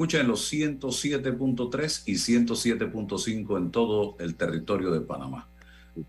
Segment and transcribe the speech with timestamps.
[0.00, 5.46] Escucha en los 107.3 y 107.5 en todo el territorio de Panamá.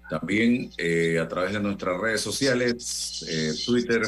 [0.09, 4.03] También eh, a través de nuestras redes sociales, eh, Twitter,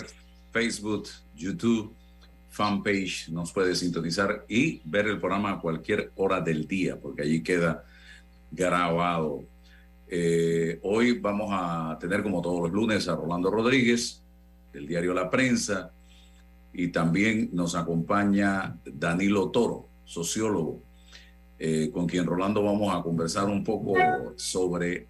[0.53, 1.93] Facebook, YouTube,
[2.49, 7.43] fanpage, nos puede sintonizar y ver el programa a cualquier hora del día, porque allí
[7.43, 7.83] queda
[8.51, 9.43] grabado.
[10.07, 14.21] Eh, hoy vamos a tener, como todos los lunes, a Rolando Rodríguez,
[14.71, 15.91] del diario La Prensa,
[16.73, 20.81] y también nos acompaña Danilo Toro, sociólogo,
[21.59, 23.93] eh, con quien Rolando vamos a conversar un poco
[24.35, 25.07] sobre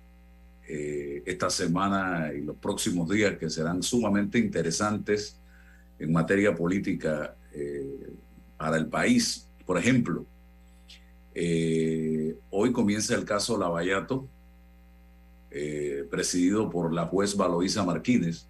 [0.67, 5.39] eh, esta semana y los próximos días que serán sumamente interesantes
[5.97, 8.11] en materia política eh,
[8.57, 9.47] para el país.
[9.65, 10.25] Por ejemplo,
[12.49, 14.27] hoy comienza el caso Lavallato,
[16.11, 18.47] presidido por la juez Valoisa Martínez.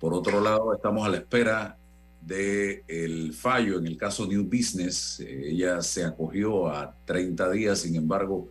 [0.00, 1.77] Por otro lado, estamos a la espera
[2.20, 5.20] del el fallo en el caso New Business.
[5.20, 8.48] Eh, ella se acogió a 30 días, sin embargo,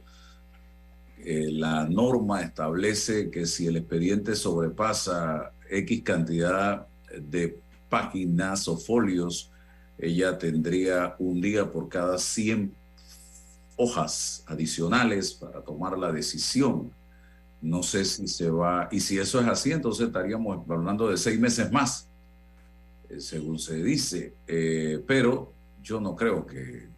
[1.20, 6.88] eh, la norma establece que si el expediente sobrepasa X cantidad
[7.20, 9.52] de páginas o folios,
[9.98, 12.74] ella tendría un día por cada 100
[13.76, 16.92] hojas adicionales para tomar la decisión.
[17.62, 21.40] No sé si se va, y si eso es así, entonces estaríamos hablando de seis
[21.40, 22.07] meses más
[23.18, 26.90] según se dice, eh, pero yo no creo que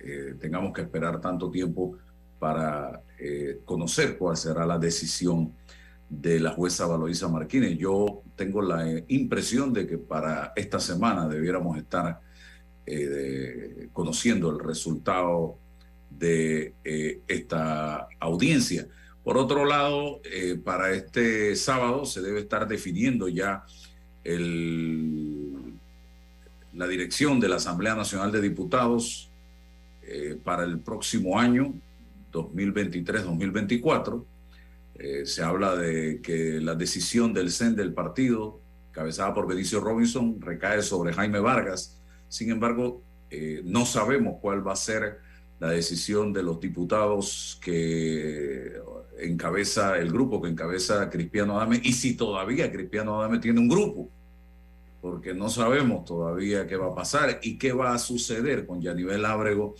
[0.00, 1.96] eh, tengamos que esperar tanto tiempo
[2.38, 3.00] para
[3.64, 5.54] conocer cuál será la decisión
[6.10, 7.78] de la jueza Valoisa Martínez.
[7.78, 12.20] Yo tengo la impresión de que para esta semana debiéramos estar
[13.94, 15.56] conociendo el resultado
[16.10, 16.74] de
[17.26, 18.88] esta audiencia.
[19.22, 20.20] Por otro lado,
[20.64, 23.64] para este sábado se debe estar definiendo ya
[24.22, 25.53] el,
[26.74, 29.30] la dirección de la Asamblea Nacional de Diputados
[30.02, 31.72] eh, para el próximo año,
[32.32, 34.24] 2023-2024.
[34.96, 40.40] Eh, se habla de que la decisión del CEN del partido, cabezada por Benicio Robinson,
[40.40, 42.00] recae sobre Jaime Vargas.
[42.28, 45.18] Sin embargo, eh, no sabemos cuál va a ser
[45.60, 48.72] la decisión de los diputados que
[49.18, 54.10] encabeza el grupo que encabeza Cristiano Adame y si todavía Cristiano Adame tiene un grupo,
[55.04, 59.26] porque no sabemos todavía qué va a pasar y qué va a suceder con Yanivel
[59.26, 59.74] Ábrego,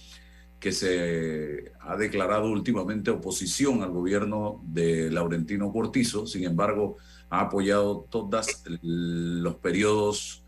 [0.61, 6.99] que se ha declarado últimamente oposición al gobierno de Laurentino Cortizo, sin embargo,
[7.31, 10.45] ha apoyado todos los periodos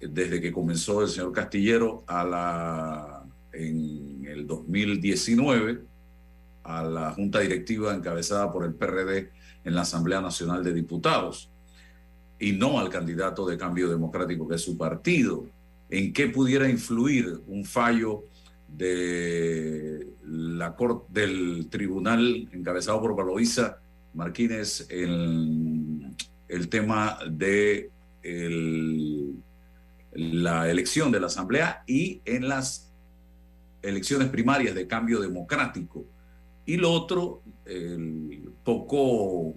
[0.00, 5.84] desde que comenzó el señor Castillero a la en el 2019
[6.62, 9.32] a la junta directiva encabezada por el PRD
[9.64, 11.50] en la Asamblea Nacional de Diputados
[12.44, 15.46] y no al candidato de cambio democrático que es su partido.
[15.88, 18.24] ¿En qué pudiera influir un fallo
[18.68, 23.78] de la corte del tribunal encabezado por Valoisa
[24.12, 26.14] Martínez en
[26.46, 27.90] el tema de
[30.12, 32.92] la elección de la Asamblea y en las
[33.80, 36.04] elecciones primarias de cambio democrático.
[36.66, 39.54] Y lo otro, el poco,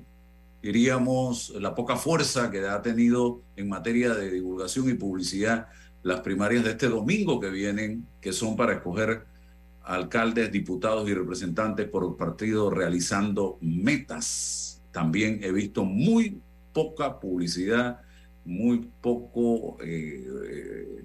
[0.62, 5.68] diríamos, la poca fuerza que ha tenido en materia de divulgación y publicidad
[6.04, 9.26] las primarias de este domingo que vienen, que son para escoger
[9.84, 14.82] alcaldes, diputados y representantes por el partido realizando metas.
[14.92, 16.42] También he visto muy
[16.74, 18.02] poca publicidad,
[18.46, 21.04] muy poco eh, eh,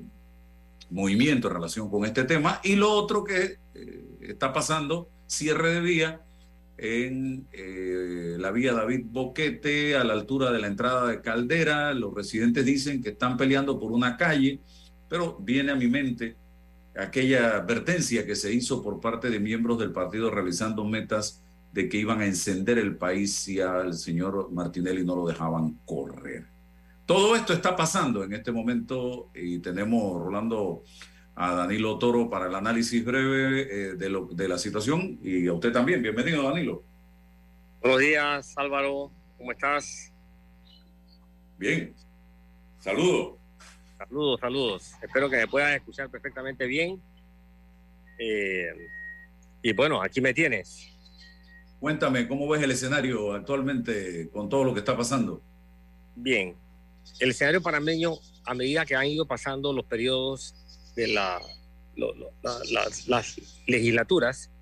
[0.90, 2.60] movimiento en relación con este tema.
[2.62, 6.20] Y lo otro que eh, está pasando, cierre de vía
[6.78, 7.46] en
[8.42, 11.94] la vía David Boquete, a la altura de la entrada de Caldera.
[11.94, 14.60] Los residentes dicen que están peleando por una calle,
[15.08, 16.36] pero viene a mi mente
[16.96, 21.40] aquella advertencia que se hizo por parte de miembros del partido realizando metas
[21.72, 26.46] de que iban a encender el país si al señor Martinelli no lo dejaban correr.
[27.06, 30.82] todo esto está pasando en este momento y tenemos, Rolando,
[31.34, 35.52] a Danilo Toro para el análisis breve eh, de, lo, de la situación y a
[35.54, 36.02] usted también.
[36.02, 36.84] Bienvenido, Danilo.
[37.82, 39.10] Buenos días, Álvaro.
[39.36, 40.12] ¿Cómo estás?
[41.58, 41.92] Bien.
[42.78, 43.38] Saludos.
[43.98, 44.92] Saludos, saludos.
[45.02, 47.02] Espero que me puedan escuchar perfectamente bien.
[48.20, 48.72] Eh,
[49.62, 50.92] y bueno, aquí me tienes.
[51.80, 55.42] Cuéntame, ¿cómo ves el escenario actualmente con todo lo que está pasando?
[56.14, 56.54] Bien,
[57.18, 58.12] el escenario panameño,
[58.44, 60.54] a medida que han ido pasando los periodos
[60.94, 61.40] de la,
[61.96, 64.52] las, legislaturas,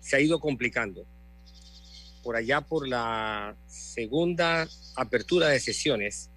[0.00, 1.04] se ha ido complicando.
[2.26, 6.28] Por allá, por la segunda apertura de sesiones,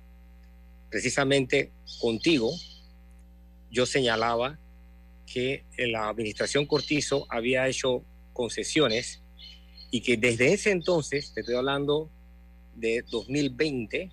[0.88, 2.52] precisamente contigo,
[3.72, 4.60] yo señalaba
[5.26, 8.04] que la administración Cortizo había hecho
[8.34, 9.24] concesiones
[9.90, 12.12] y que desde ese entonces, te estoy hablando
[12.76, 14.12] de 2020,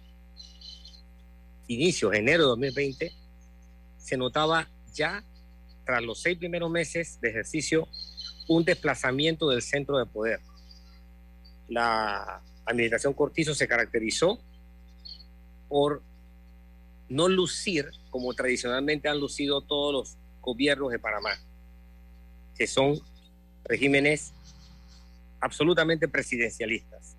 [1.69, 3.13] inicio, enero de 2020,
[3.99, 5.23] se notaba ya,
[5.85, 7.87] tras los seis primeros meses de ejercicio,
[8.49, 10.41] un desplazamiento del centro de poder.
[11.69, 14.41] La administración Cortizo se caracterizó
[15.69, 16.03] por
[17.09, 21.31] no lucir como tradicionalmente han lucido todos los gobiernos de Panamá,
[22.57, 22.99] que son
[23.65, 24.33] regímenes
[25.41, 27.17] absolutamente presidencialistas.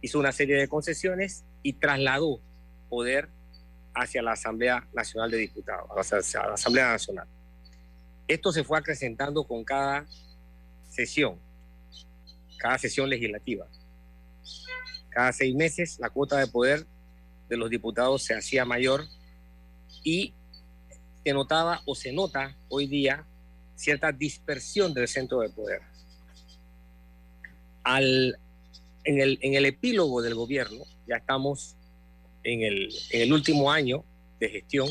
[0.00, 2.40] Hizo una serie de concesiones y trasladó
[2.88, 3.28] poder
[3.94, 7.28] hacia la Asamblea Nacional de Diputados, hacia la Asamblea Nacional.
[8.26, 10.06] Esto se fue acrecentando con cada
[10.88, 11.38] sesión,
[12.60, 13.66] cada sesión legislativa.
[15.08, 16.86] Cada seis meses la cuota de poder
[17.48, 19.06] de los diputados se hacía mayor
[20.04, 20.34] y
[21.24, 23.26] se notaba o se nota hoy día
[23.74, 25.80] cierta dispersión del centro de poder.
[27.82, 28.38] Al,
[29.04, 31.76] en, el, en el epílogo del gobierno, ya estamos
[32.44, 34.04] en el, en el último año
[34.38, 34.88] de gestión,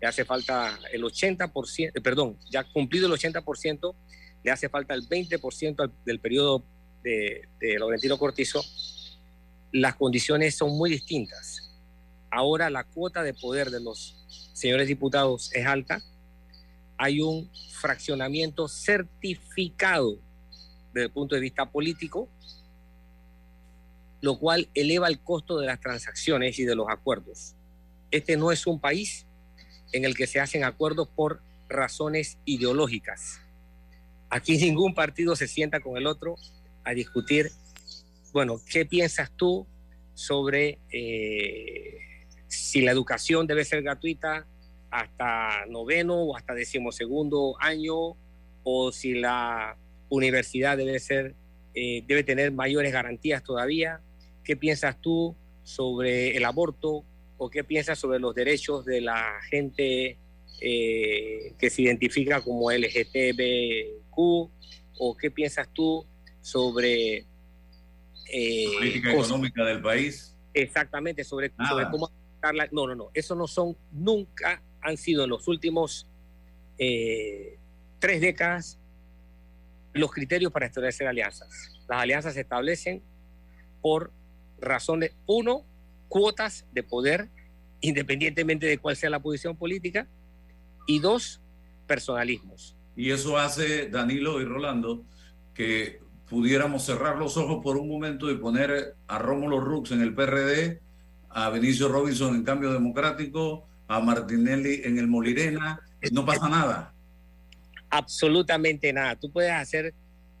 [0.00, 3.94] le hace falta el 80%, eh, perdón, ya cumplido el 80%,
[4.42, 6.62] le hace falta el 20% del periodo
[7.02, 8.62] de, de Laurentino Cortizo,
[9.72, 11.70] las condiciones son muy distintas.
[12.30, 14.16] Ahora la cuota de poder de los
[14.52, 16.02] señores diputados es alta.
[16.96, 20.18] Hay un fraccionamiento certificado
[20.92, 22.28] desde el punto de vista político
[24.20, 27.54] lo cual eleva el costo de las transacciones y de los acuerdos.
[28.10, 29.26] Este no es un país
[29.92, 33.40] en el que se hacen acuerdos por razones ideológicas.
[34.30, 36.36] Aquí ningún partido se sienta con el otro
[36.84, 37.50] a discutir,
[38.32, 39.66] bueno, ¿qué piensas tú
[40.14, 41.98] sobre eh,
[42.46, 44.46] si la educación debe ser gratuita
[44.90, 48.16] hasta noveno o hasta decimosegundo año
[48.62, 49.76] o si la
[50.08, 51.34] universidad debe ser
[51.74, 54.00] eh, debe tener mayores garantías todavía
[54.44, 57.04] ¿Qué piensas tú sobre el aborto
[57.36, 60.18] o qué piensas sobre los derechos de la gente
[60.60, 64.16] eh, que se identifica como LGTBQ?
[64.16, 66.06] ¿O qué piensas tú
[66.40, 67.26] sobre...
[68.32, 70.36] Eh, la política económica del país.
[70.54, 72.10] Exactamente, sobre, sobre cómo...
[72.72, 76.06] No, no, no, eso no son, nunca han sido en los últimos
[76.78, 77.58] eh,
[77.98, 78.78] tres décadas
[79.92, 81.80] los criterios para establecer alianzas.
[81.88, 83.02] Las alianzas se establecen
[83.82, 84.12] por
[84.60, 85.64] razones, uno,
[86.08, 87.28] cuotas de poder,
[87.80, 90.06] independientemente de cuál sea la posición política,
[90.90, 91.40] y dos,
[91.86, 92.76] personalismos.
[92.96, 95.04] Y eso hace, Danilo y Rolando,
[95.54, 100.14] que pudiéramos cerrar los ojos por un momento y poner a Rómulo Rux en el
[100.14, 100.80] PRD,
[101.28, 106.92] a Benicio Robinson en Cambio Democrático, a Martinelli en el Molirena, no pasa nada.
[107.88, 109.14] Absolutamente nada.
[109.14, 109.94] Tú puedes hacer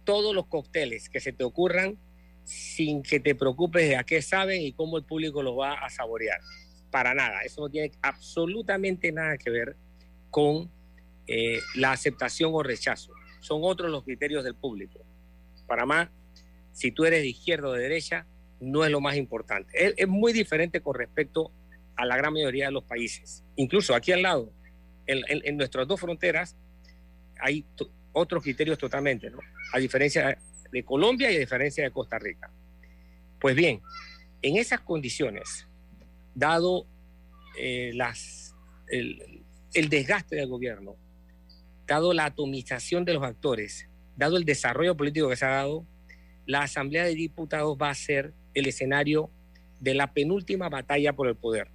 [0.04, 1.96] todos los cócteles que se te ocurran
[2.44, 5.90] sin que te preocupes de a qué saben y cómo el público los va a
[5.90, 6.40] saborear.
[6.90, 9.76] Para nada, eso no tiene absolutamente nada que ver
[10.30, 10.70] con
[11.26, 13.12] eh, la aceptación o rechazo.
[13.40, 15.00] Son otros los criterios del público.
[15.66, 16.08] Para más,
[16.72, 18.26] si tú eres de izquierda o de derecha,
[18.60, 19.94] no es lo más importante.
[19.96, 21.50] Es, muy diferente con respecto
[21.96, 23.44] a la gran mayoría de los países.
[23.56, 24.52] Incluso aquí al lado,
[25.06, 26.56] en, nuestras dos fronteras,
[27.40, 27.64] hay
[28.12, 29.38] otros criterios totalmente, ¿no?
[29.72, 30.38] A diferencia
[30.70, 32.50] de Colombia y a diferencia de Costa Rica.
[33.40, 33.80] Pues bien,
[34.42, 35.66] en esas condiciones,
[36.34, 36.86] dado
[37.58, 38.54] eh, las,
[39.74, 40.96] el desgaste del gobierno,
[41.86, 45.86] dado la atomización de los actores, dado el desarrollo político que se ha dado,
[46.46, 49.30] la Asamblea de Diputados va a ser el escenario
[49.78, 51.70] de la penúltima batalla por el poder.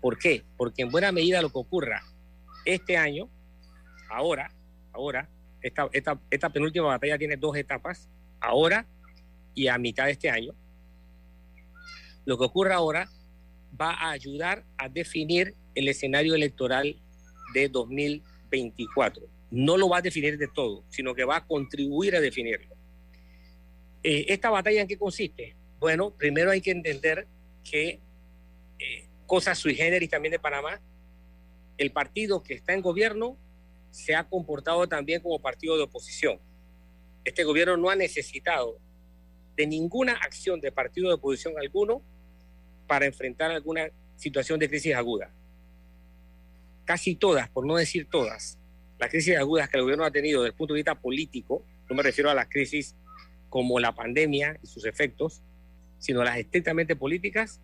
[0.00, 0.44] ¿Por qué?
[0.56, 2.02] Porque en buena medida lo que ocurra
[2.64, 3.28] este año,
[4.10, 4.50] ahora,
[4.92, 5.28] ahora,
[5.62, 8.08] esta, penúltima batalla tiene dos etapas,
[8.40, 8.86] ahora
[9.54, 10.52] y a mitad de este año.
[12.26, 13.08] Lo que ocurre ahora
[13.80, 16.96] va a ayudar a definir el escenario electoral
[17.52, 19.26] de 2024.
[19.50, 22.74] No lo va a definir de todo, sino que va a contribuir a definirlo.
[24.02, 25.56] Eh, ¿Esta batalla en qué consiste?
[25.78, 27.26] Bueno, primero hay que entender
[27.62, 28.00] que
[28.78, 30.80] eh, cosas sui generis también de Panamá,
[31.78, 33.36] el partido que está en gobierno
[33.90, 36.38] se ha comportado también como partido de oposición.
[37.24, 38.78] Este gobierno no ha necesitado
[39.56, 42.02] de ninguna acción de partido de oposición alguno
[42.86, 45.32] para enfrentar alguna situación de crisis aguda.
[46.84, 48.58] Casi todas, por no decir todas,
[48.98, 51.96] las crisis agudas que el gobierno ha tenido desde el punto de vista político, no
[51.96, 52.94] me refiero a las crisis
[53.48, 55.42] como la pandemia y sus efectos,
[55.98, 57.60] sino las estrictamente políticas,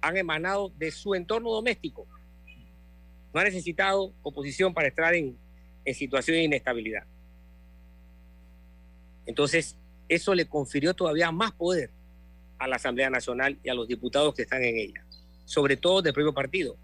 [0.00, 2.06] han emanado de su entorno doméstico.
[3.32, 5.38] No ha necesitado oposición para estar en,
[5.84, 7.04] en situación de inestabilidad.
[9.26, 9.76] Entonces,
[10.08, 11.90] eso le confirió todavía más poder
[12.58, 15.04] a la Asamblea Nacional y a los diputados que están en ella,
[15.44, 16.76] sobre todo del propio partido,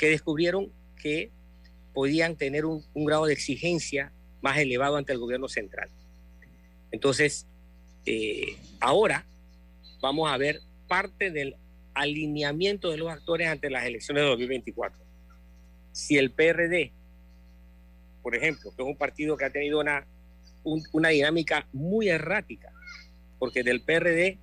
[0.00, 1.30] que descubrieron que
[1.92, 5.90] podían tener un, grado de exigencia más elevado ante el gobierno central.
[6.90, 7.46] Entonces,
[8.06, 9.26] eh, ahora
[10.00, 11.54] vamos a ver parte del
[11.92, 14.98] alineamiento de los actores ante las elecciones de 2024.
[15.92, 16.92] Si el PRD,
[18.22, 20.06] por ejemplo, que es un partido que ha tenido una,
[20.64, 22.72] un, una dinámica muy errática,
[23.38, 24.38] porque del PRD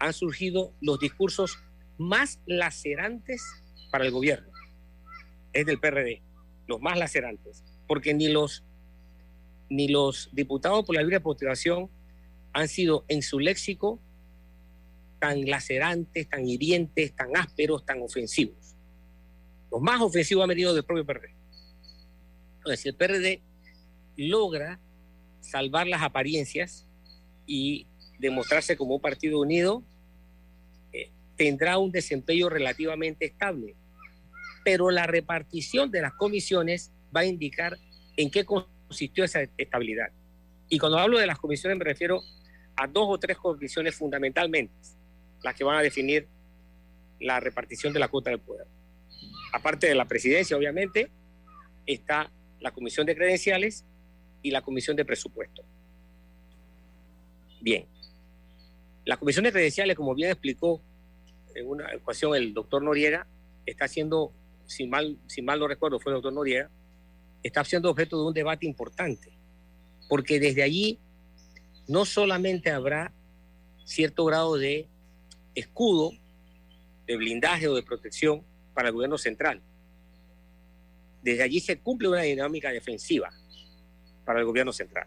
[0.00, 1.60] han surgido los discursos
[1.96, 3.44] más lacerantes
[3.92, 4.55] para el gobierno.
[5.56, 6.20] Es del PRD,
[6.66, 8.62] los más lacerantes, porque ni los
[9.68, 11.88] ni los diputados por la libre postulación
[12.52, 13.98] han sido en su léxico
[15.18, 18.76] tan lacerantes, tan hirientes, tan ásperos, tan ofensivos.
[19.70, 21.34] Los más ofensivos han venido del propio PRD.
[22.58, 23.40] Entonces, si el PRD
[24.16, 24.78] logra
[25.40, 26.86] salvar las apariencias
[27.46, 27.86] y
[28.18, 29.82] demostrarse como un partido unido,
[30.92, 33.74] eh, tendrá un desempeño relativamente estable.
[34.66, 37.78] Pero la repartición de las comisiones va a indicar
[38.16, 40.08] en qué consistió esa estabilidad.
[40.68, 42.20] Y cuando hablo de las comisiones me refiero
[42.74, 44.74] a dos o tres comisiones fundamentalmente,
[45.44, 46.26] las que van a definir
[47.20, 48.66] la repartición de la cuota del poder.
[49.52, 51.12] Aparte de la presidencia, obviamente,
[51.86, 53.84] está la comisión de credenciales
[54.42, 55.62] y la comisión de presupuesto.
[57.60, 57.86] Bien,
[59.04, 60.82] la comisión de credenciales, como bien explicó
[61.54, 63.28] en una ecuación el doctor Noriega,
[63.64, 64.32] está haciendo,
[64.66, 66.70] si mal, si mal no recuerdo, fue el doctor Noriega,
[67.42, 69.32] está siendo objeto de un debate importante,
[70.08, 70.98] porque desde allí
[71.88, 73.12] no solamente habrá
[73.84, 74.88] cierto grado de
[75.54, 76.12] escudo,
[77.06, 78.42] de blindaje o de protección
[78.74, 79.62] para el gobierno central.
[81.22, 83.30] Desde allí se cumple una dinámica defensiva
[84.24, 85.06] para el gobierno central.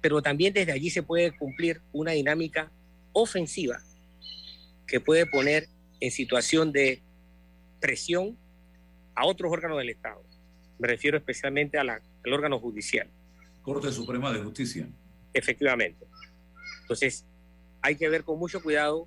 [0.00, 2.70] Pero también desde allí se puede cumplir una dinámica
[3.12, 3.80] ofensiva
[4.86, 5.68] que puede poner
[6.00, 7.02] en situación de
[7.80, 8.36] presión
[9.16, 10.22] a otros órganos del Estado.
[10.78, 13.08] Me refiero especialmente al órgano judicial.
[13.62, 14.86] Corte Suprema de Justicia.
[15.32, 16.06] Efectivamente.
[16.82, 17.24] Entonces,
[17.82, 19.06] hay que ver con mucho cuidado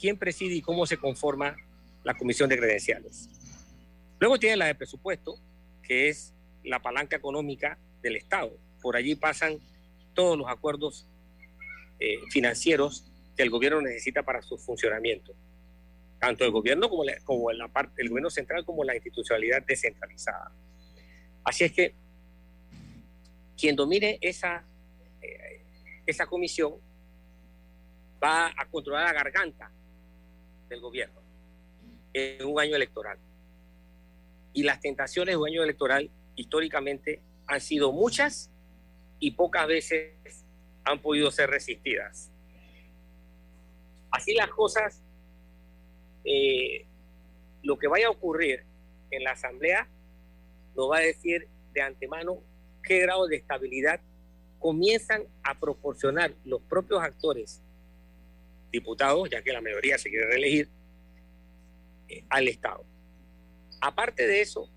[0.00, 1.56] quién preside y cómo se conforma
[2.04, 3.28] la comisión de credenciales.
[4.20, 5.36] Luego tiene la de presupuesto,
[5.82, 8.56] que es la palanca económica del Estado.
[8.80, 9.58] Por allí pasan
[10.14, 11.06] todos los acuerdos
[11.98, 13.04] eh, financieros
[13.36, 15.34] que el gobierno necesita para su funcionamiento,
[16.24, 20.52] tanto el gobierno como, como la parte, el gobierno central como la institucionalidad descentralizada.
[21.44, 21.94] Así es que
[23.58, 24.64] quien domine esa,
[25.20, 25.62] eh,
[26.06, 26.76] esa comisión
[28.22, 29.70] va a controlar la garganta
[30.70, 31.20] del gobierno
[32.14, 33.18] en un año electoral.
[34.54, 38.50] Y las tentaciones de un año electoral históricamente han sido muchas
[39.18, 40.46] y pocas veces
[40.84, 42.30] han podido ser resistidas.
[44.10, 45.03] Así las cosas,
[46.24, 46.86] eh,
[47.62, 48.64] lo que vaya a ocurrir
[49.10, 49.88] en la Asamblea
[50.76, 52.42] nos va a decir de antemano
[52.82, 54.00] qué grado de estabilidad
[54.58, 57.62] comienzan a proporcionar los propios actores
[58.72, 60.68] diputados, ya que la mayoría se quiere reelegir,
[62.08, 62.84] eh, al Estado.
[63.80, 64.68] Aparte de eso,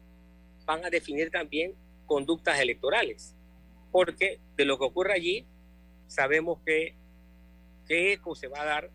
[0.65, 1.73] van a definir también
[2.05, 3.35] conductas electorales,
[3.91, 5.47] porque de lo que ocurre allí,
[6.07, 6.95] sabemos que
[7.87, 8.91] qué eco se va a dar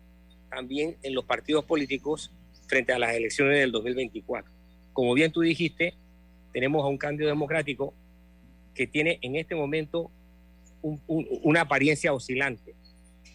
[0.49, 2.31] también en los partidos políticos
[2.73, 4.51] frente a las elecciones del 2024.
[4.93, 5.93] Como bien tú dijiste,
[6.51, 7.93] tenemos a un cambio democrático
[8.73, 10.09] que tiene en este momento
[11.07, 12.73] una apariencia oscilante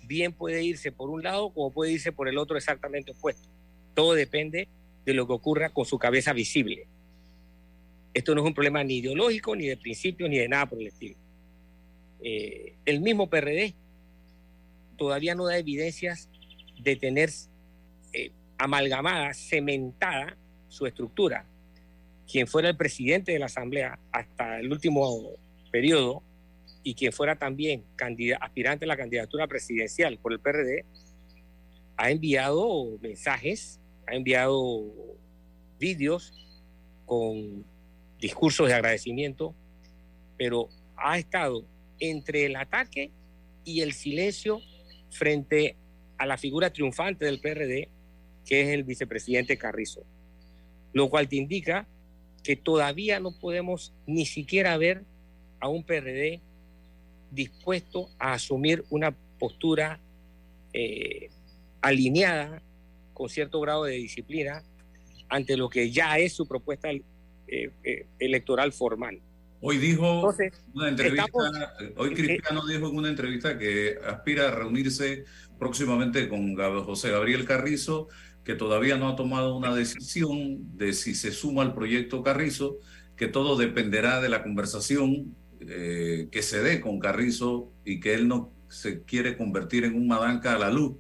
[0.09, 3.49] bien puede irse por un lado como puede irse por el otro exactamente opuesto.
[3.95, 4.67] Todo depende
[5.05, 6.89] de lo que ocurra con su cabeza visible.
[8.15, 10.89] Esto no es un problema ni ideológico, ni de principio, ni de nada por el
[10.89, 11.17] estilo.
[12.25, 13.75] Eh, el mismo PRD
[14.97, 16.29] todavía no da evidencias
[16.81, 17.31] de tener
[18.59, 20.37] amalgamada, cementada
[20.69, 21.47] su estructura.
[22.31, 25.31] Quien fuera el presidente de la Asamblea hasta el último
[25.71, 26.23] periodo
[26.83, 27.85] y quien fuera también
[28.41, 30.85] aspirante a la candidatura presidencial por el PRD,
[31.97, 34.85] ha enviado mensajes, ha enviado
[35.79, 36.33] vídeos
[37.07, 37.65] con
[38.21, 39.55] discursos de agradecimiento,
[40.37, 41.65] pero ha estado
[41.99, 43.11] entre el ataque
[43.65, 44.61] y el silencio
[45.11, 45.77] frente
[46.17, 47.89] a la figura triunfante del PRD,
[48.49, 50.03] que es el vicepresidente Carrizo.
[50.95, 51.87] Lo cual te indica
[52.43, 55.05] que todavía no podemos ni siquiera ver
[55.61, 56.41] a un PRD
[57.31, 60.01] dispuesto a asumir una postura
[60.73, 61.29] eh,
[61.83, 62.63] alineada
[63.13, 64.63] con cierto grado de disciplina
[65.29, 67.03] ante lo que ya es su propuesta eh,
[67.47, 69.21] eh, electoral formal.
[69.61, 70.33] Hoy dijo
[70.73, 71.27] una entrevista,
[71.97, 75.25] hoy Cristiano dijo en una entrevista que aspira a reunirse
[75.59, 78.09] próximamente con José Gabriel Carrizo,
[78.45, 82.79] que todavía no ha tomado una decisión de si se suma al proyecto Carrizo,
[83.17, 88.29] que todo dependerá de la conversación eh, que se dé con Carrizo y que él
[88.29, 90.97] no se quiere convertir en un madanca a la luz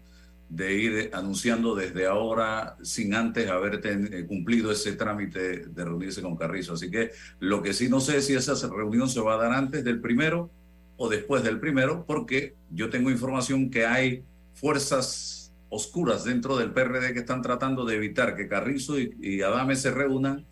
[0.48, 6.36] de ir anunciando desde ahora sin antes haber eh, cumplido ese trámite de reunirse con
[6.36, 6.74] Carrizo.
[6.74, 9.52] Así que lo que sí no sé es si esa reunión se va a dar
[9.52, 10.50] antes del primero
[10.96, 15.37] o después del primero, porque yo tengo información que hay fuerzas
[15.70, 20.46] oscuras dentro del PRD que están tratando de evitar que Carrizo y, Adame se reúnan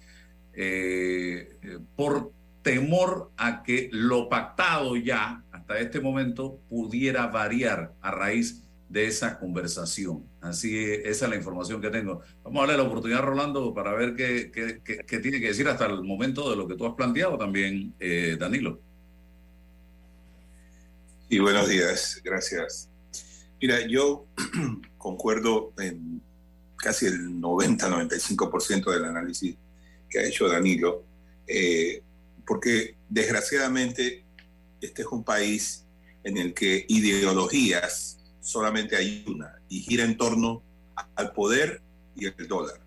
[0.52, 2.32] eh, eh, por
[2.62, 9.38] temor a que lo pactado ya hasta este momento pudiera variar a raíz de esa
[9.38, 10.24] conversación.
[10.40, 12.22] Así, esa es la información que tengo.
[12.42, 16.02] Vamos a darle la oportunidad, Rolando, para ver qué, qué, tiene que decir hasta el
[16.02, 18.80] momento de lo que tú has planteado también, eh, Danilo.
[21.28, 22.88] Y buenos días, gracias.
[23.60, 24.26] Mira, yo
[24.98, 26.22] concuerdo en
[26.76, 29.56] casi el 90-95% del análisis
[30.08, 31.04] que ha hecho Danilo,
[31.46, 32.02] eh,
[32.46, 34.24] porque desgraciadamente
[34.80, 35.84] este es un país
[36.22, 40.62] en el que ideologías solamente hay una y gira en torno
[41.14, 41.82] al poder
[42.14, 42.80] y el dólar.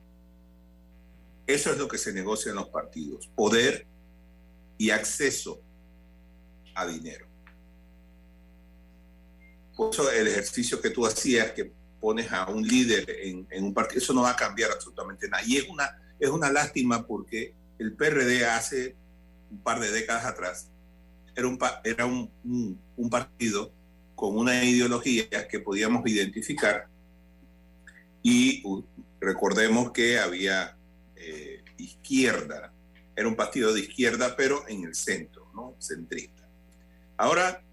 [1.47, 3.87] Eso es lo que se negocia en los partidos, poder
[4.77, 5.61] y acceso
[6.75, 7.28] a dinero.
[9.79, 14.13] Por el ejercicio que tú hacías, que pones a un líder en, un partido, eso
[14.13, 15.41] no va a cambiar absolutamente nada.
[15.45, 18.95] Y es una, es una lástima porque el PRD hace
[19.49, 20.69] un par de décadas atrás
[21.33, 23.71] era un, era un partido
[24.15, 26.89] con una ideología que podíamos identificar
[28.21, 28.63] y
[29.19, 30.77] recordemos que había
[31.15, 32.73] eh, izquierda,
[33.15, 35.75] era un partido de izquierda, pero en el centro, ¿no?
[35.79, 36.47] Centrista.
[37.17, 37.63] Ahora,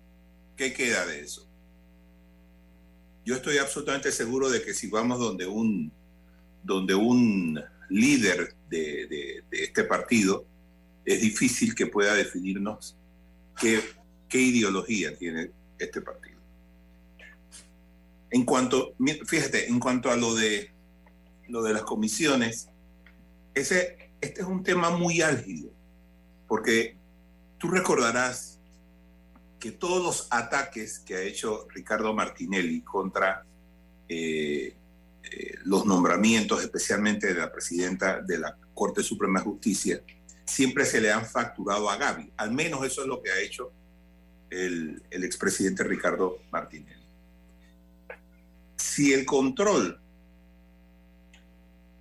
[0.56, 1.45] ¿qué queda de eso?
[3.26, 5.92] Yo estoy absolutamente seguro de que si vamos donde un,
[6.62, 7.60] donde un
[7.90, 10.46] líder de, de este partido,
[11.04, 12.96] es difícil que pueda definirnos
[13.60, 13.80] qué,
[14.28, 16.40] qué ideología tiene este partido.
[18.30, 20.70] En cuanto, fíjate, en cuanto a lo de,
[21.48, 22.68] lo de las comisiones,
[23.54, 25.70] ese, este es un tema muy álgido,
[26.46, 26.96] porque
[27.58, 28.55] tú recordarás
[29.58, 33.44] que todos los ataques que ha hecho Ricardo Martinelli contra
[34.08, 34.74] eh,
[35.22, 40.02] eh, los nombramientos, especialmente de la presidenta de la Corte Suprema de Justicia,
[40.44, 42.32] siempre se le han facturado a Gaby.
[42.36, 43.72] Al menos eso es lo que ha hecho
[44.50, 47.06] el, el expresidente Ricardo Martinelli
[48.96, 50.00] si el control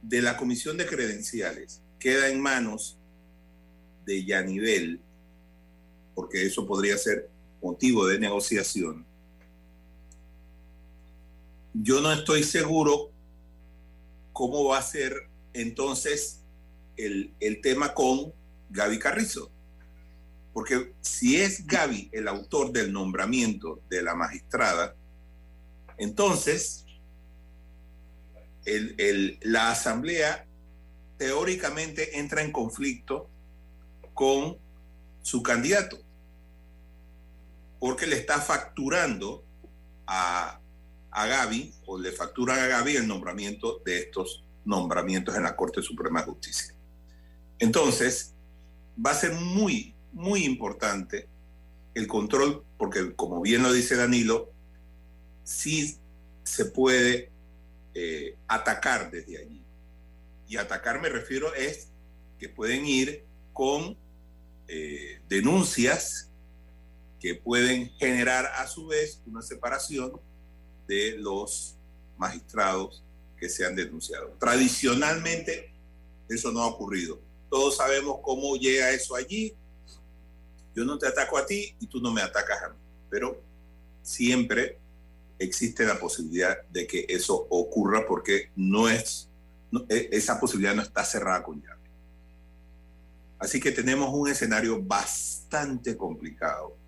[0.01, 2.97] de la comisión de credenciales queda en manos
[4.05, 5.01] de Yanivel,
[6.13, 7.29] porque eso podría ser
[7.65, 9.06] motivo de negociación,
[11.73, 13.12] yo no estoy seguro
[14.34, 16.41] cómo va a ser entonces
[16.95, 18.32] el, el tema con
[18.69, 19.51] Gaby Carrizo.
[20.54, 24.95] Porque si es Gaby el autor del nombramiento de la magistrada,
[25.97, 26.86] entonces,
[29.41, 30.45] la asamblea
[31.17, 33.30] teóricamente entra en conflicto
[34.13, 34.58] con
[35.21, 36.04] su candidato,
[37.86, 39.45] porque le está facturando
[40.08, 40.60] a,
[41.12, 45.84] a Gaby, o le facturan a Gaby el nombramiento de estos nombramientos en la Corte
[45.84, 46.74] Suprema de Justicia.
[47.60, 48.34] Entonces,
[49.06, 51.28] va a ser muy, muy importante
[51.93, 54.50] el control, porque como bien lo dice Danilo,
[55.43, 55.95] sí
[56.41, 57.30] se puede
[57.93, 59.63] eh, atacar desde allí.
[60.48, 61.89] Y atacar me refiero es
[62.39, 63.95] que pueden ir con
[64.67, 66.32] eh, denuncias
[67.25, 70.11] que pueden generar a su vez una separación
[70.88, 71.75] de los
[72.19, 73.03] magistrados
[73.35, 74.35] que se han denunciado.
[74.39, 75.73] Tradicionalmente
[76.29, 77.19] eso no ha ocurrido.
[77.49, 79.55] Todos sabemos cómo llega eso allí.
[80.75, 82.77] Yo no te ataco a ti y tú no me atacas a mí.
[83.09, 83.41] Pero
[84.03, 84.77] siempre
[85.39, 89.29] existe la posibilidad de que eso ocurra porque no es,
[89.89, 91.89] e, esa posibilidad no está cerrada con llave.
[93.39, 96.85] Así que tenemos un escenario bastante complicado.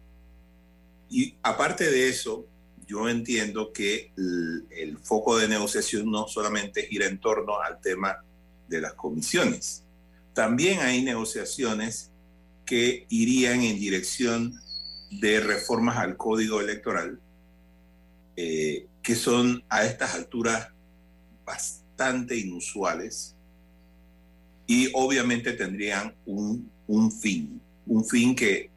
[1.09, 2.45] Y aparte de eso,
[2.87, 8.23] yo entiendo que el, foco de negociación no solamente gira en torno al tema
[8.67, 9.83] de las comisiones.
[10.33, 12.11] También hay negociaciones
[12.65, 14.59] que irían en dirección
[15.11, 17.19] de reformas al código electoral,
[18.35, 20.69] eh, que son a estas alturas
[21.45, 23.35] bastante inusuales
[24.67, 26.69] y obviamente tendrían un,
[27.11, 28.69] fin, un fin que,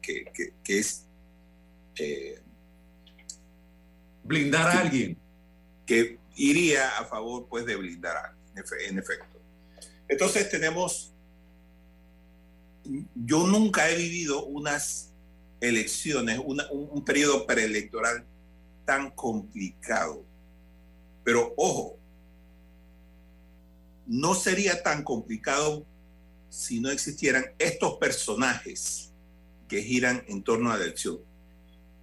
[0.65, 1.05] es...
[2.01, 2.41] Eh,
[4.23, 5.17] blindar a alguien.
[5.85, 9.39] Que iría a favor pues de blindar a alguien, en efecto.
[10.07, 11.13] Entonces tenemos,
[13.15, 15.13] yo nunca he vivido unas
[15.59, 18.25] elecciones, un, periodo preelectoral
[18.85, 20.25] tan complicado.
[21.23, 21.99] Pero ojo,
[24.07, 25.85] no sería tan complicado
[26.49, 29.13] si no existieran estos personajes
[29.67, 31.19] que giran en torno a la elección.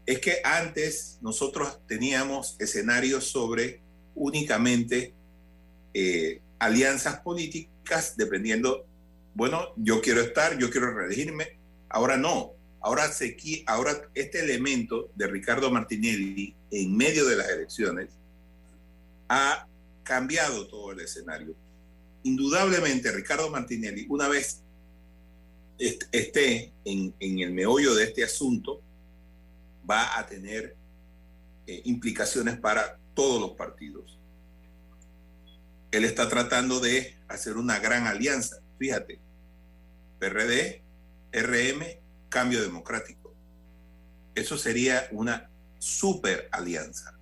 [0.08, 3.82] Es que antes nosotros teníamos escenarios sobre
[4.14, 5.12] únicamente
[5.92, 8.86] eh, alianzas políticas, dependiendo,
[9.34, 11.58] bueno, yo quiero estar, yo quiero reelegirme,
[11.90, 18.08] ahora no, ahora, se, ahora este elemento de Ricardo Martinelli en medio de las elecciones
[19.28, 19.68] ha
[20.04, 21.54] cambiado todo el escenario.
[22.22, 24.62] Indudablemente, Ricardo Martinelli, una vez
[25.78, 28.80] esté en, el meollo de este asunto,
[29.88, 30.76] va a tener
[31.66, 34.18] eh, implicaciones para todos los partidos.
[35.90, 38.60] Él está tratando de hacer una gran alianza.
[38.78, 39.20] Fíjate,
[40.18, 40.82] PRD,
[41.32, 41.84] RM
[42.28, 43.34] cambio democrático.
[44.34, 47.18] Eso sería una super alianza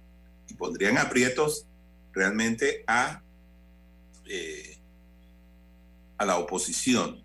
[0.48, 1.66] y pondrían aprietos
[2.12, 3.22] realmente a,
[4.26, 4.78] eh,
[6.18, 7.22] a la oposición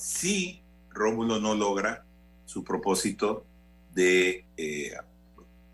[0.00, 2.04] si Rómulo no logra
[2.46, 3.44] su propósito
[3.94, 4.92] de eh,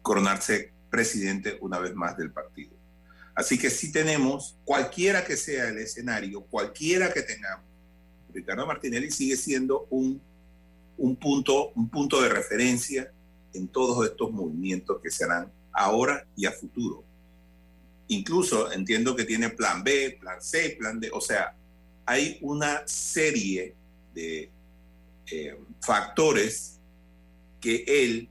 [0.02, 2.72] coronarse presidente una vez más del partido.
[3.35, 7.66] Así que si tenemos, cualquiera que sea el escenario, cualquiera que tengamos,
[8.33, 10.20] Ricardo Martinelli sigue siendo un
[10.98, 13.11] un punto, un punto de referencia
[13.52, 17.05] en todos estos movimientos que se harán ahora y a futuro.
[18.09, 21.55] Incluso entiendo que tiene plan B, plan C, plan D, o sea,
[22.05, 23.74] hay una serie
[24.14, 24.50] de
[25.26, 26.75] eh, factores
[27.61, 28.29] que él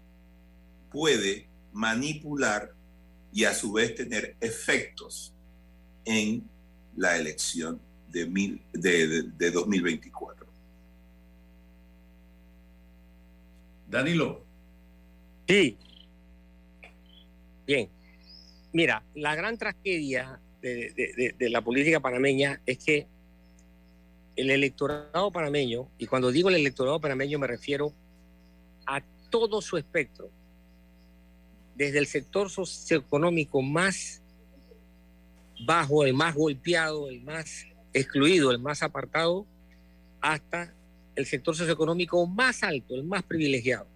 [0.92, 2.74] puede manipular
[3.34, 5.34] y a su vez tener efectos
[6.06, 6.50] en
[6.96, 10.46] la elección de, mil, de, de 2024.
[13.88, 14.44] Danilo.
[15.48, 15.78] Sí.
[17.68, 17.90] Bien.
[18.74, 23.08] Mira, la gran tragedia de, la política panameña es que
[24.36, 27.94] el electorado panameño, y cuando digo el electorado panameño me refiero
[28.86, 29.02] a
[29.38, 30.30] todo su espectro,
[31.76, 34.22] desde el sector socioeconómico más
[35.66, 39.46] bajo, el más golpeado, el más excluido, el más apartado,
[40.22, 40.74] hasta
[41.18, 43.88] el sector socioeconómico más alto, el más privilegiado,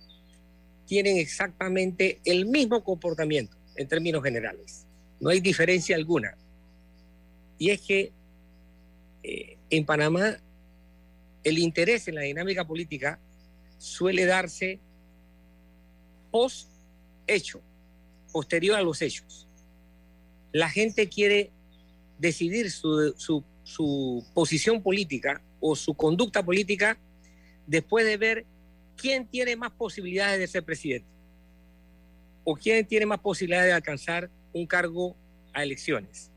[0.86, 4.86] tienen exactamente el mismo comportamiento en términos generales.
[5.22, 6.36] No hay diferencia alguna.
[7.58, 8.12] Y es que
[9.24, 10.38] eh, en Panamá
[11.46, 13.22] el interés en la dinámica política
[13.78, 14.82] suele darse
[16.32, 16.70] post
[17.28, 17.62] hecho,
[18.32, 19.48] posterior a los hechos.
[20.52, 21.52] La gente quiere
[22.18, 26.98] decidir su, su, su posición política o su conducta política
[27.68, 28.46] después de ver
[28.98, 31.08] quién tiene más posibilidades de ser presidente
[32.44, 35.16] o quién tiene más posibilidades de alcanzar un cargo
[35.54, 36.32] a elecciones.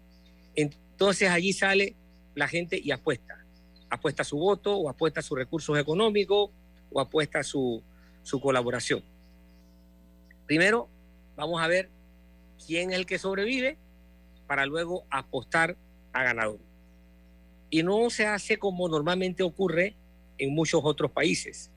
[0.54, 1.96] Entonces allí sale
[2.34, 3.44] la gente y apuesta.
[3.88, 6.50] Apuesta su voto o apuesta sus recursos económicos
[6.90, 7.82] o apuesta su,
[8.22, 9.02] su colaboración.
[10.52, 10.90] Primero,
[11.34, 11.88] vamos a ver
[12.66, 13.78] quién es el que sobrevive
[14.46, 15.78] para luego apostar
[16.12, 16.60] a ganador.
[17.70, 19.96] Y no se hace como normalmente ocurre
[20.36, 21.70] en muchos otros países,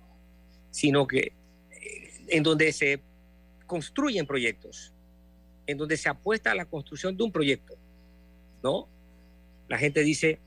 [0.72, 1.32] sino que
[1.72, 3.02] eh, en donde se
[3.66, 4.94] construyen proyectos,
[5.68, 7.78] en donde se apuesta a la construcción de un proyecto,
[8.62, 8.90] ¿no?
[9.70, 10.42] La gente dice,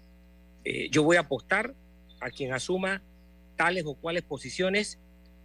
[0.67, 1.75] eh, yo voy a apostar
[2.21, 3.03] a quien asuma
[3.57, 4.99] tales o cuales posiciones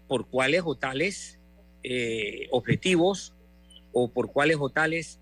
[0.10, 1.39] por cuáles o tales
[1.84, 3.34] eh, objetivos
[3.91, 5.19] o por cuáles o tales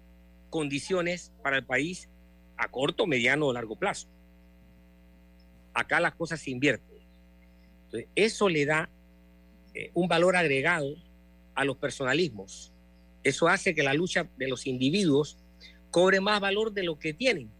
[0.50, 2.10] condiciones para el país
[2.58, 4.08] a corto, mediano o largo plazo.
[5.74, 7.00] Acá las cosas se invierten.
[8.16, 8.90] Eso le da
[9.74, 10.96] eh, un valor agregado
[11.56, 12.74] a los personalismos.
[13.24, 15.38] Eso hace que la lucha de los individuos
[15.92, 17.52] cobre más valor de lo que tienen,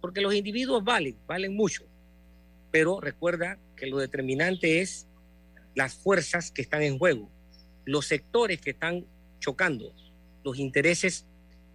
[0.00, 1.84] porque los individuos valen, valen mucho,
[2.70, 5.06] pero recuerda que lo determinante es
[5.74, 7.30] las fuerzas que están en juego,
[7.88, 9.06] los sectores que están
[9.40, 9.94] chocando,
[10.44, 11.24] los intereses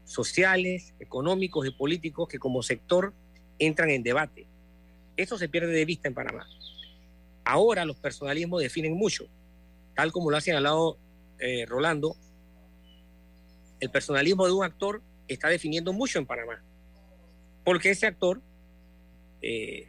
[0.06, 3.15] sociales, económicos y políticos que como sector
[3.58, 4.45] entran en debate.
[5.17, 6.45] Eso se pierde de vista en Panamá.
[7.43, 9.26] Ahora los personalismos definen mucho,
[9.95, 10.99] tal como lo ha señalado
[11.39, 12.15] eh, Rolando,
[13.80, 16.63] el personalismo de un actor está definiendo mucho en Panamá,
[17.63, 18.39] porque ese actor
[19.41, 19.88] eh,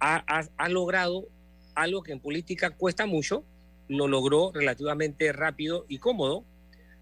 [0.00, 1.28] ha, logrado
[1.76, 3.44] algo que en política cuesta mucho,
[3.90, 6.44] lo logró relativamente rápido y cómodo,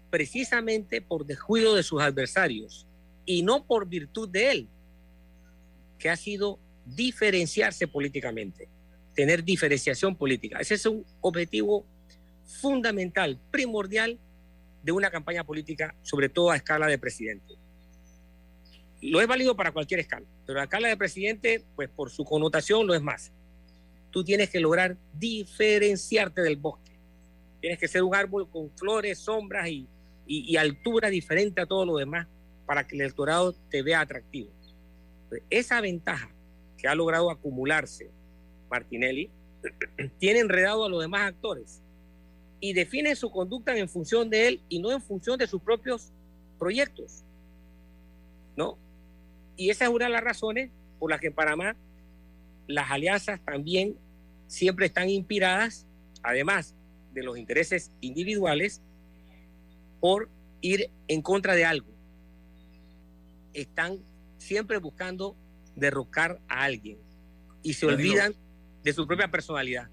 [0.09, 2.87] precisamente por descuido de sus adversarios
[3.25, 4.67] y no por virtud de él,
[5.99, 8.67] que ha sido diferenciarse políticamente,
[9.13, 10.57] tener diferenciación política.
[10.59, 11.85] Ese es un objetivo
[12.43, 14.17] fundamental, primordial
[14.81, 17.53] de una campaña política, sobre todo a escala de presidente.
[18.99, 22.87] Lo es válido para cualquier escala, pero a escala de presidente, pues por su connotación
[22.87, 23.31] lo es más.
[24.11, 26.91] Tú tienes que lograr diferenciarte del bosque.
[27.61, 29.87] Tienes que ser un árbol con flores, sombras y,
[30.57, 32.27] altura diferente a todo lo demás
[32.65, 34.51] para que el electorado te vea atractivo.
[35.49, 36.29] esa ventaja
[36.77, 38.09] que ha logrado acumularse
[38.69, 39.29] Martinelli
[40.19, 41.81] tiene enredado a los demás actores
[42.59, 46.11] y define su conducta en función de él y no en función de sus propios
[46.57, 47.23] proyectos.
[48.55, 48.77] ¿No?
[49.55, 50.69] Y esa es una de las razones
[50.99, 51.75] por las que en Panamá
[52.69, 53.97] las alianzas también
[54.45, 55.87] siempre están inspiradas,
[56.21, 56.75] además
[57.11, 58.83] de los intereses individuales,
[59.99, 60.29] por
[60.61, 61.91] ir en contra de algo.
[63.53, 63.97] Están
[64.37, 65.35] siempre buscando
[65.75, 66.99] derrocar a alguien
[67.63, 68.35] y se olvidan
[68.83, 69.89] de su propia personalidad.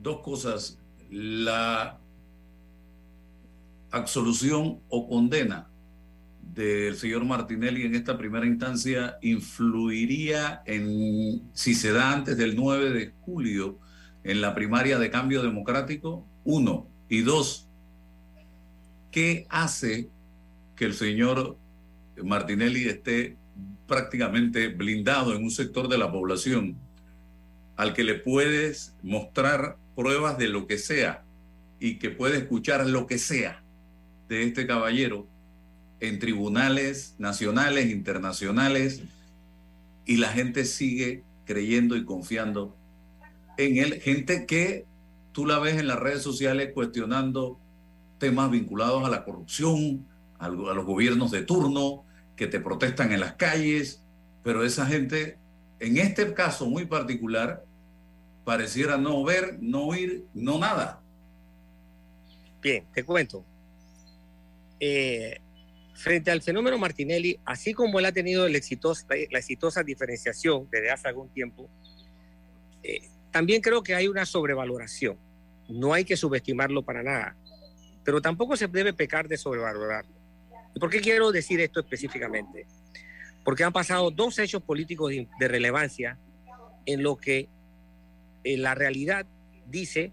[0.00, 0.78] Dos cosas
[1.10, 2.00] la
[3.90, 5.68] absolución o condena
[6.54, 12.90] del señor Martinelli en esta primera instancia influiría en, si se da antes del 9
[12.90, 13.78] de julio,
[14.22, 16.26] en la primaria de cambio democrático?
[16.44, 16.88] Uno.
[17.08, 17.68] Y dos,
[19.10, 20.08] ¿qué hace
[20.76, 21.58] que el señor
[22.22, 23.36] Martinelli esté
[23.86, 26.76] prácticamente blindado en un sector de la población
[27.76, 31.24] al que le puedes mostrar pruebas de lo que sea
[31.80, 33.62] y que puede escuchar lo que sea
[34.28, 35.28] de este caballero
[36.08, 39.02] en tribunales nacionales, internacionales,
[40.06, 42.76] y la gente sigue creyendo y confiando
[43.56, 44.00] en él.
[44.00, 44.84] Gente que
[45.32, 47.58] tú la ves en las redes sociales cuestionando
[48.18, 50.06] temas vinculados a la corrupción,
[50.38, 52.04] a los gobiernos de turno,
[52.36, 54.02] que te protestan en las calles,
[54.42, 55.38] pero esa gente,
[55.80, 57.64] en este caso muy particular,
[58.44, 61.00] pareciera no ver, no oír, no nada.
[62.60, 63.44] Bien, te cuento.
[64.80, 65.40] Eh,
[65.94, 71.28] frente al fenómeno Martinelli, así como él ha tenido la exitosa diferenciación desde hace algún
[71.30, 71.70] tiempo,
[72.82, 75.16] eh, también creo que hay una sobrevaloración.
[75.68, 77.36] No hay que subestimarlo para nada,
[78.04, 80.12] pero tampoco se debe pecar de sobrevalorarlo.
[80.74, 82.66] ¿Y por qué quiero decir esto específicamente?
[83.44, 86.18] Porque han pasado dos hechos políticos de relevancia
[86.86, 87.48] en lo que
[88.42, 89.26] eh, la realidad
[89.66, 90.12] dice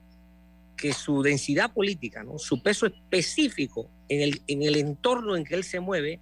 [0.77, 2.37] que su densidad política, ¿no?
[2.39, 6.19] su peso específico en el, en el entorno en que él se mueve,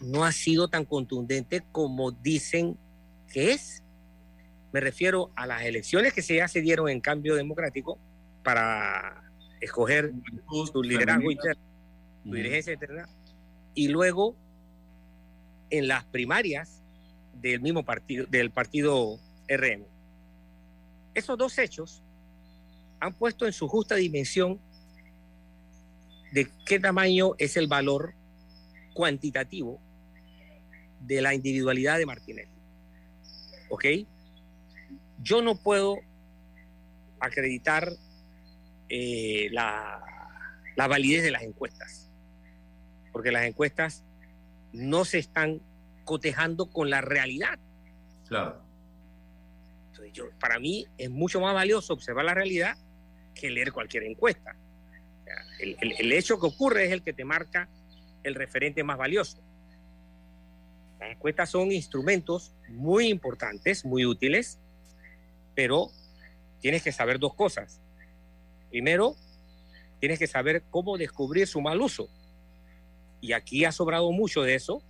[0.00, 2.78] no ha sido tan contundente como dicen
[3.30, 3.82] que es.
[4.72, 7.98] Me refiero a las elecciones que se ya se dieron en cambio democrático
[8.42, 9.22] para
[9.60, 10.12] escoger
[10.72, 11.62] su liderazgo interno,
[12.24, 13.06] su dirigencia interna,
[13.74, 14.34] y luego
[15.68, 16.82] en las primarias
[17.34, 19.84] del mismo partido, del partido RM.
[21.12, 22.02] Esos dos hechos
[22.98, 24.58] han puesto en su justa dimensión
[26.32, 28.14] de qué tamaño es el valor
[28.94, 29.80] cuantitativo
[31.00, 32.48] de la individualidad de Martínez.
[33.68, 33.84] ¿Ok?
[35.22, 35.98] Yo no puedo
[37.20, 37.92] acreditar
[38.88, 40.02] eh, la,
[40.76, 42.10] la validez de las encuestas,
[43.12, 44.04] porque las encuestas
[44.72, 45.60] no se están
[46.04, 47.58] cotejando con la realidad.
[48.26, 48.72] Claro
[50.40, 52.76] para mí es mucho más valioso observar la realidad
[53.34, 54.54] que leer cualquier encuesta.
[55.58, 57.68] El, hecho que ocurre es el que te marca
[58.22, 59.38] el referente más valioso.
[61.00, 64.58] Las encuestas son instrumentos muy importantes, muy útiles,
[65.54, 65.90] pero
[66.60, 67.80] tienes que saber dos cosas.
[68.70, 69.16] Primero,
[70.00, 72.08] tienes que saber cómo descubrir su mal uso.
[73.20, 74.82] Y aquí ha sobrado mucho de eso,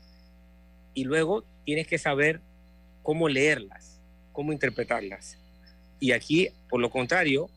[0.94, 2.40] y luego tienes que saber
[3.02, 4.00] cómo leerlas,
[4.33, 5.38] cómo interpretarlas.
[6.00, 7.48] Y aquí, por lo contrario,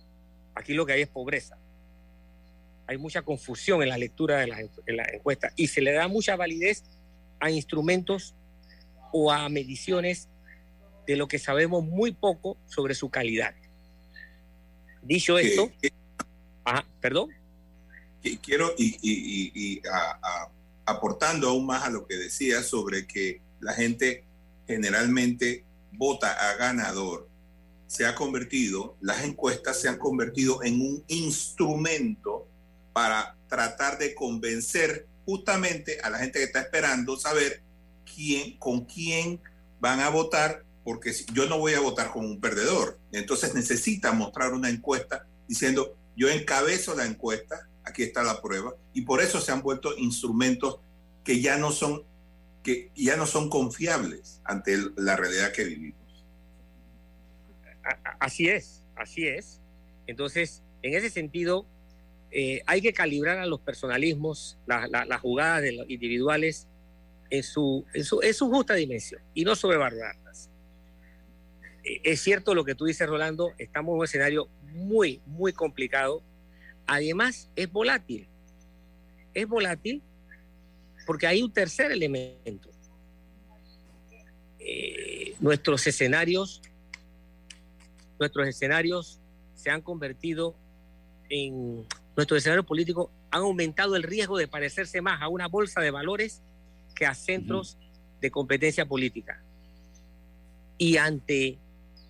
[0.54, 1.58] aquí lo que hay es pobreza.
[2.88, 6.84] Hay mucha confusión en la lectura de la, encuesta y se le da mucha validez
[7.40, 8.36] a instrumentos
[9.12, 10.30] o a mediciones
[11.08, 13.56] de lo que sabemos muy poco sobre su calidad.
[15.02, 15.72] Dicho esto,
[17.00, 17.30] perdón.
[18.42, 19.82] Quiero, y,
[20.86, 24.24] aportando aún más a lo que decía sobre que la gente
[24.68, 27.28] generalmente vota a ganador,
[27.88, 32.48] se ha convertido, las encuestas se han convertido en un instrumento
[32.96, 37.62] para tratar de convencer justamente a la gente que está esperando saber
[38.06, 39.42] quién, con quién
[39.82, 42.98] van a votar, porque yo no voy a votar como un perdedor.
[43.12, 49.02] Entonces necesita mostrar una encuesta diciendo, yo encabezo la encuesta, aquí está la prueba, y
[49.02, 50.80] por eso se han vuelto instrumentos
[51.26, 52.02] que ya no son,
[52.64, 56.26] que ya no son confiables ante la realidad que vivimos.
[58.22, 59.60] Así es, así es.
[60.08, 61.68] Entonces, en ese sentido,
[62.38, 66.68] eh, hay que calibrar a los personalismos, las jugadas de los individuales
[67.30, 70.50] en su, en su, justa dimensión y no sobrevalorarlas.
[71.86, 76.22] Eh, es cierto lo que tú dices, Rolando, estamos en un escenario muy, muy complicado.
[76.88, 78.28] Además, es volátil.
[79.34, 80.04] Es volátil
[81.06, 82.70] porque hay un tercer elemento.
[84.60, 86.62] Eh, nuestros escenarios
[88.20, 89.22] nuestros escenarios
[89.54, 90.54] se han convertido
[91.30, 95.92] en, nuestro escenario político han aumentado el riesgo de parecerse más a una bolsa de
[95.92, 96.42] valores
[96.96, 97.78] que a centros
[98.22, 99.44] de competencia política.
[100.78, 101.58] Y ante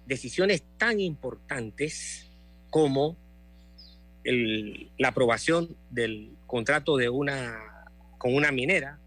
[0.05, 2.29] decisiones tan importantes
[2.69, 3.17] como
[4.23, 7.85] la aprobación del contrato de una,
[8.17, 8.99] con una minera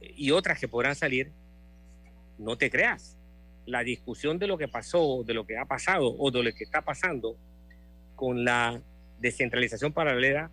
[0.00, 1.32] y otras que podrán salir,
[2.38, 3.16] no te creas,
[3.66, 6.64] la discusión de lo que pasó, de lo que ha pasado o de lo que
[6.64, 7.36] está pasando
[8.16, 8.80] con la
[9.20, 10.50] descentralización paralela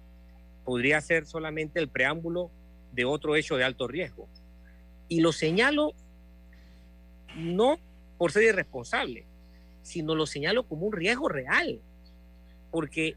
[0.64, 2.52] podría ser solamente el preámbulo
[2.92, 4.28] de otro hecho de alto riesgo.
[5.08, 5.94] Y lo señalo
[7.36, 7.80] no
[8.18, 9.26] por ser irresponsable,
[9.82, 11.80] sino lo señalo como un riesgo real,
[12.72, 13.16] porque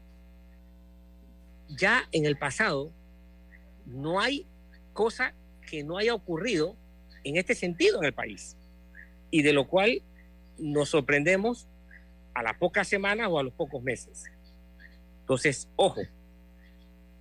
[1.67, 2.91] ya en el pasado
[3.85, 4.45] no hay
[4.93, 5.33] cosa
[5.69, 6.75] que no haya ocurrido
[7.23, 8.55] en este sentido en el país
[9.29, 10.01] y de lo cual
[10.57, 11.67] nos sorprendemos
[12.33, 14.25] a las pocas semanas o a los pocos meses.
[15.31, 16.01] Entonces, ojo,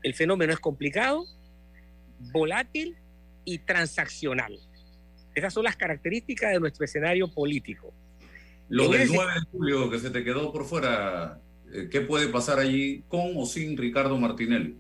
[0.03, 1.27] el fenómeno es complicado,
[2.33, 2.97] volátil
[3.45, 4.59] y transaccional.
[5.33, 7.95] Esas son las características de nuestro escenario político.
[8.69, 11.41] Lo del 9 de julio que se te quedó por fuera,
[11.73, 14.77] eh, ¿qué puede pasar allí con o sin Ricardo Martinelli?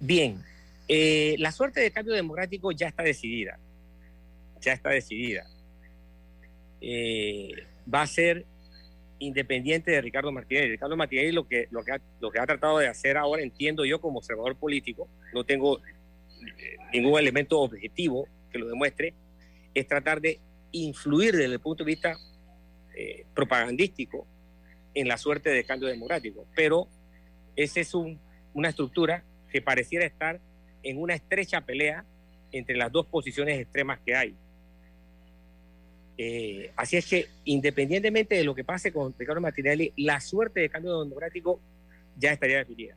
[0.00, 0.42] Bien,
[0.88, 3.56] eh, la suerte de cambio democrático ya está decidida.
[4.60, 5.46] Ya está decidida.
[6.80, 7.52] Eh,
[7.94, 8.46] va a ser
[9.18, 10.68] independiente de Ricardo Martínez.
[10.68, 11.68] Ricardo Martínez lo que,
[12.40, 17.60] ha tratado de hacer ahora, entiendo yo como observador político, no tengo eh, ningún elemento
[17.60, 19.14] objetivo que lo demuestre,
[19.74, 20.40] es tratar de
[20.72, 22.16] influir desde el punto de vista
[22.94, 24.26] eh, propagandístico
[24.94, 26.46] en la suerte de cambio democrático.
[26.54, 26.88] Pero
[27.56, 30.40] esa es una estructura que pareciera estar
[30.82, 32.04] en una estrecha pelea
[32.52, 34.34] entre las dos posiciones extremas que hay.
[36.20, 40.68] Eh, así es que, independientemente de lo que pase con Ricardo Martinelli, la suerte de
[40.68, 41.60] cambio democrático
[42.16, 42.96] ya estaría definida.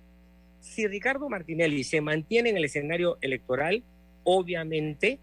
[0.60, 3.84] Si Ricardo Martinelli se mantiene en el escenario electoral,
[4.23, 5.19] obviamente,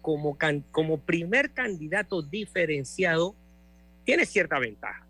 [0.00, 0.38] como,
[0.70, 3.34] como primer candidato diferenciado,
[4.04, 5.04] tiene cierta ventaja.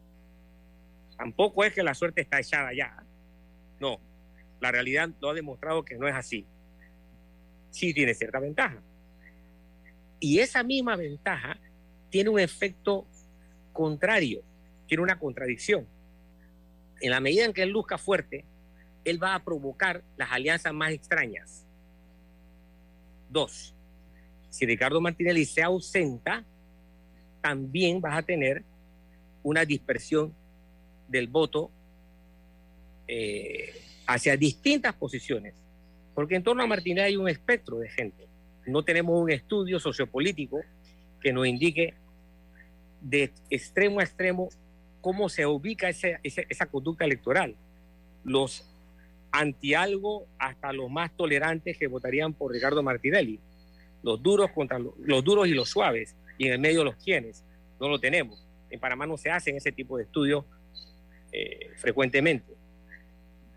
[1.19, 3.05] Tampoco es que la suerte está echada ya.
[3.81, 4.01] No,
[4.61, 6.47] la realidad lo ha demostrado que no es así.
[7.71, 8.81] Sí tiene cierta ventaja.
[10.21, 11.59] Y esa misma ventaja
[12.15, 13.09] tiene un efecto
[13.73, 14.45] contrario,
[14.87, 15.85] tiene una contradicción.
[17.01, 18.45] En la medida en que él luzca fuerte,
[19.05, 21.67] él va a provocar las alianzas más extrañas.
[23.29, 23.75] Dos,
[24.49, 26.45] si Ricardo Martinelli se ausenta,
[27.41, 28.63] también vas a tener
[29.43, 30.33] una dispersión
[31.09, 31.69] del voto
[33.09, 33.75] eh,
[34.07, 35.53] hacia distintas posiciones,
[36.15, 38.29] porque en torno a Martinelli hay un espectro de gente.
[38.67, 40.61] No tenemos un estudio sociopolítico
[41.21, 41.95] que nos indique
[43.05, 44.49] de extremo a extremo
[45.01, 47.55] cómo se ubica esa conducta electoral.
[48.25, 48.67] Los
[49.31, 53.39] anti-algo hasta los más tolerantes que votarían por Ricardo Martinelli.
[54.03, 56.17] Los duros contra los, duros y los suaves.
[56.39, 57.45] Y en el medio los quienes.
[57.79, 58.43] No lo tenemos.
[58.71, 60.45] En Panamá no se hacen ese tipo de estudios
[61.33, 62.55] eh, frecuentemente.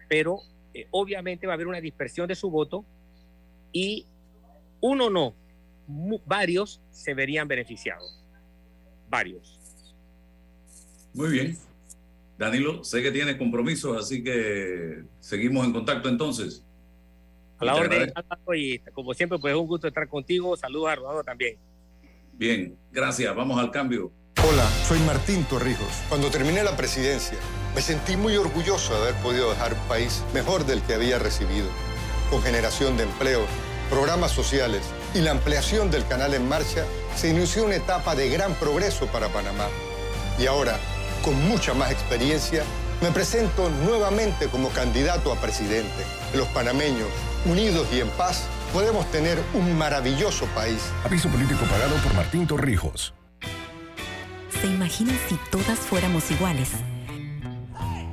[0.10, 0.42] Pero
[0.74, 2.84] eh, obviamente va a haber una dispersión de su voto
[3.72, 4.06] y
[4.82, 5.34] uno no,
[6.26, 8.27] varios se verían beneficiados.
[9.10, 9.60] Varios.
[11.14, 11.58] Muy bien.
[12.38, 16.64] Danilo, sé que tienes compromisos, así que seguimos en contacto entonces.
[17.58, 18.14] A la orden,
[18.54, 20.56] y como siempre, pues es un gusto estar contigo.
[20.56, 21.58] Saludos a Rodado también.
[22.34, 23.36] Bien, gracias.
[23.36, 24.12] Vamos al cambio.
[24.48, 26.04] Hola, soy Martín Torrijos.
[26.08, 27.38] Cuando terminé la presidencia,
[27.74, 31.68] me sentí muy orgulloso de haber podido dejar un país mejor del que había recibido,
[32.30, 33.42] con generación de empleo,
[33.90, 34.84] programas sociales
[35.16, 36.86] y la ampliación del canal en marcha,
[37.18, 39.68] se inició una etapa de gran progreso para Panamá.
[40.38, 40.78] Y ahora,
[41.24, 42.64] con mucha más experiencia,
[43.02, 46.06] me presento nuevamente como candidato a presidente.
[46.36, 47.10] Los panameños,
[47.46, 50.80] unidos y en paz, podemos tener un maravilloso país.
[51.04, 53.16] Aviso político pagado por Martín Torrijos.
[54.62, 56.70] ¿Se imaginan si todas fuéramos iguales?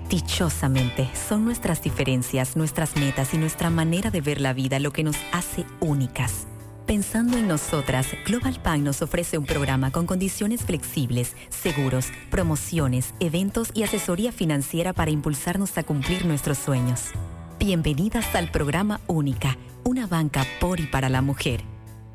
[0.09, 5.03] Dichosamente, son nuestras diferencias, nuestras metas y nuestra manera de ver la vida lo que
[5.03, 6.47] nos hace únicas.
[6.87, 13.71] Pensando en nosotras, Global Bank nos ofrece un programa con condiciones flexibles, seguros, promociones, eventos
[13.73, 17.13] y asesoría financiera para impulsarnos a cumplir nuestros sueños.
[17.59, 21.63] Bienvenidas al programa Única, una banca por y para la mujer.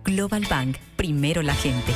[0.04, 1.92] Global Bank, primero la gente.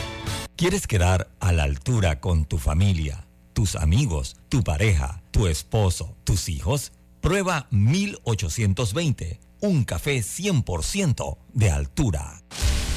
[0.55, 6.49] ¿Quieres quedar a la altura con tu familia, tus amigos, tu pareja, tu esposo, tus
[6.49, 6.91] hijos?
[7.21, 12.41] Prueba 1820 un café 100% de altura.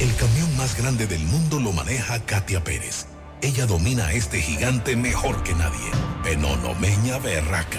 [0.00, 3.06] El camión más grande del mundo lo maneja Katia Pérez.
[3.40, 5.90] Ella domina este gigante mejor que nadie.
[6.24, 7.78] Penonomeña Berraca.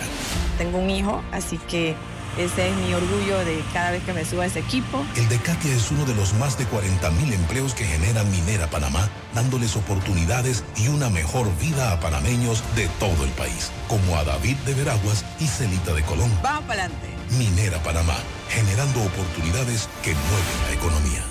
[0.57, 1.95] Tengo un hijo, así que
[2.37, 5.05] ese es mi orgullo de cada vez que me suba a ese equipo.
[5.17, 8.69] El de Katia es uno de los más de 40 mil empleos que genera Minera
[8.69, 14.23] Panamá, dándoles oportunidades y una mejor vida a panameños de todo el país, como a
[14.23, 16.31] David de Veraguas y Celita de Colón.
[16.41, 17.16] Vamos para adelante.
[17.31, 18.17] Minera Panamá,
[18.49, 21.23] generando oportunidades que mueven la economía.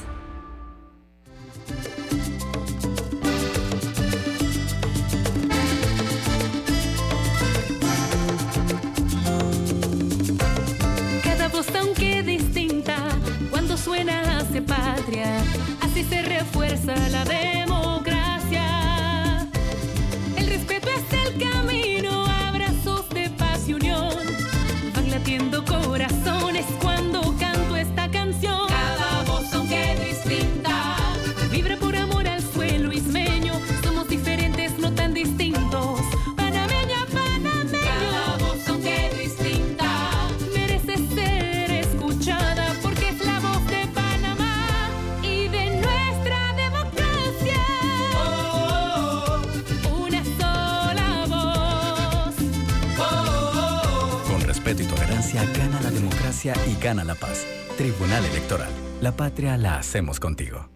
[11.24, 12.97] Cada voz aunque distinta,
[13.51, 15.42] cuando suena hace patria,
[15.80, 17.55] así se refuerza la democracia.
[56.47, 57.44] Democracia y gana la paz.
[57.76, 58.70] Tribunal Electoral.
[59.01, 60.68] La patria la hacemos contigo.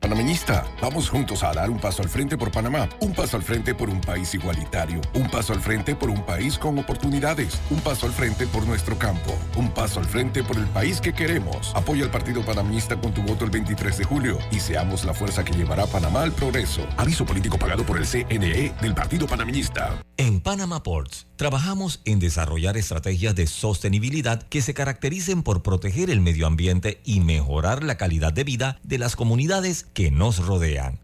[0.00, 3.74] Panameñista, vamos juntos a dar un paso al frente por Panamá, un paso al frente
[3.74, 8.06] por un país igualitario, un paso al frente por un país con oportunidades, un paso
[8.06, 11.70] al frente por nuestro campo, un paso al frente por el país que queremos.
[11.76, 15.44] Apoya al Partido Panameñista con tu voto el 23 de julio y seamos la fuerza
[15.44, 16.86] que llevará a Panamá al progreso.
[16.96, 20.02] Aviso político pagado por el CNE del Partido Panameñista.
[20.16, 26.20] En Panama Ports trabajamos en desarrollar estrategias de sostenibilidad que se caractericen por proteger el
[26.20, 31.00] medio ambiente y mejorar la calidad de vida de las comunidades que nos rodean.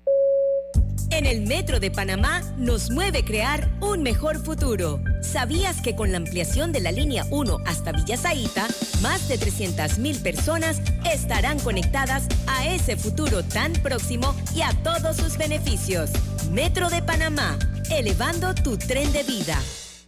[1.08, 5.00] En el Metro de Panamá nos mueve crear un mejor futuro.
[5.22, 8.68] ¿Sabías que con la ampliación de la línea 1 hasta Villa Zaita,
[9.00, 15.38] más de 300.000 personas estarán conectadas a ese futuro tan próximo y a todos sus
[15.38, 16.10] beneficios?
[16.52, 17.58] Metro de Panamá,
[17.90, 19.58] elevando tu tren de vida.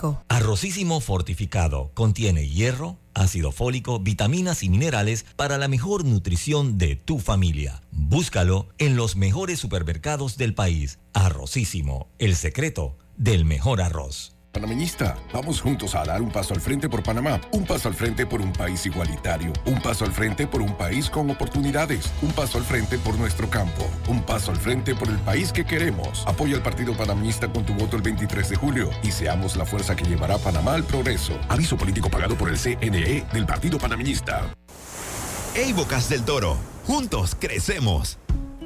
[0.00, 0.24] México.
[0.28, 7.18] Arrocísimo fortificado contiene hierro, ácido fólico, vitaminas y minerales para la mejor nutrición de tu
[7.18, 7.82] familia.
[7.90, 10.98] Búscalo en los mejores supermercados del país.
[11.12, 14.34] Arrocísimo, el secreto del mejor arroz.
[14.52, 18.26] Panameñista, vamos juntos a dar un paso al frente por Panamá, un paso al frente
[18.26, 22.58] por un país igualitario, un paso al frente por un país con oportunidades, un paso
[22.58, 26.24] al frente por nuestro campo, un paso al frente por el país que queremos.
[26.26, 29.94] Apoya al Partido Panameñista con tu voto el 23 de julio y seamos la fuerza
[29.94, 31.38] que llevará a Panamá al progreso.
[31.48, 34.52] Aviso político pagado por el CNE del Partido Panameñista.
[35.54, 38.18] Ey Bocas del Toro, juntos crecemos.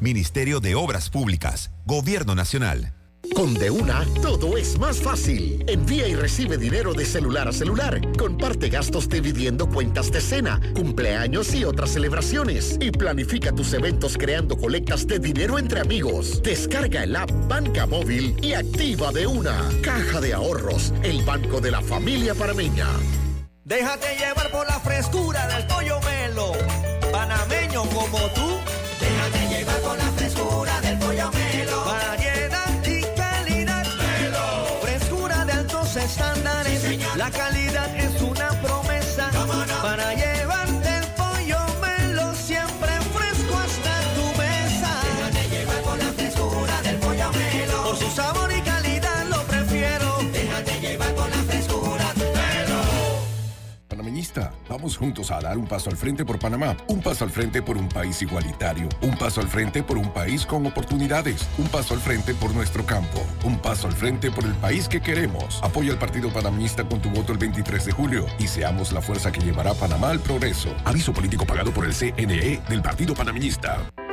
[0.00, 2.92] Ministerio de Obras Públicas, Gobierno Nacional.
[3.34, 5.64] Con De Una, todo es más fácil.
[5.66, 8.00] Envía y recibe dinero de celular a celular.
[8.16, 12.76] Comparte gastos dividiendo cuentas de cena, cumpleaños y otras celebraciones.
[12.80, 16.42] Y planifica tus eventos creando colectas de dinero entre amigos.
[16.42, 19.68] Descarga el app Banca Móvil y activa De Una.
[19.82, 22.88] Caja de Ahorros, el banco de la familia parameña.
[23.64, 26.52] Déjate llevar por la frescura del pollo melo.
[27.10, 28.85] Panameño como tú.
[37.26, 37.75] La calidad
[54.76, 57.78] vamos juntos a dar un paso al frente por Panamá, un paso al frente por
[57.78, 62.00] un país igualitario, un paso al frente por un país con oportunidades, un paso al
[62.00, 65.60] frente por nuestro campo, un paso al frente por el país que queremos.
[65.62, 69.32] Apoya al Partido Panameñista con tu voto el 23 de julio y seamos la fuerza
[69.32, 70.68] que llevará a Panamá al progreso.
[70.84, 73.78] Aviso político pagado por el CNE del Partido Panameñista.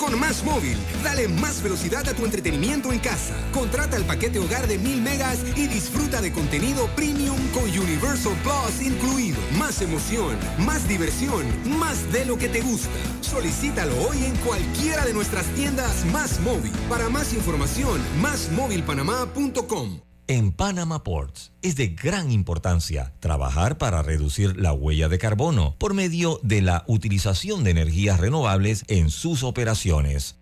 [0.00, 3.34] Con Más Móvil, dale más velocidad a tu entretenimiento en casa.
[3.52, 8.80] Contrata el paquete hogar de 1000 megas y disfruta de contenido premium con Universal Plus
[8.80, 9.38] incluido.
[9.58, 11.44] Más emoción, más diversión,
[11.78, 12.88] más de lo que te gusta.
[13.20, 16.72] Solicítalo hoy en cualquiera de nuestras tiendas Más Móvil.
[16.88, 20.09] Para más información, másmóvilpanamá.com.
[20.30, 25.92] En Panama Ports es de gran importancia trabajar para reducir la huella de carbono por
[25.92, 30.36] medio de la utilización de energías renovables en sus operaciones.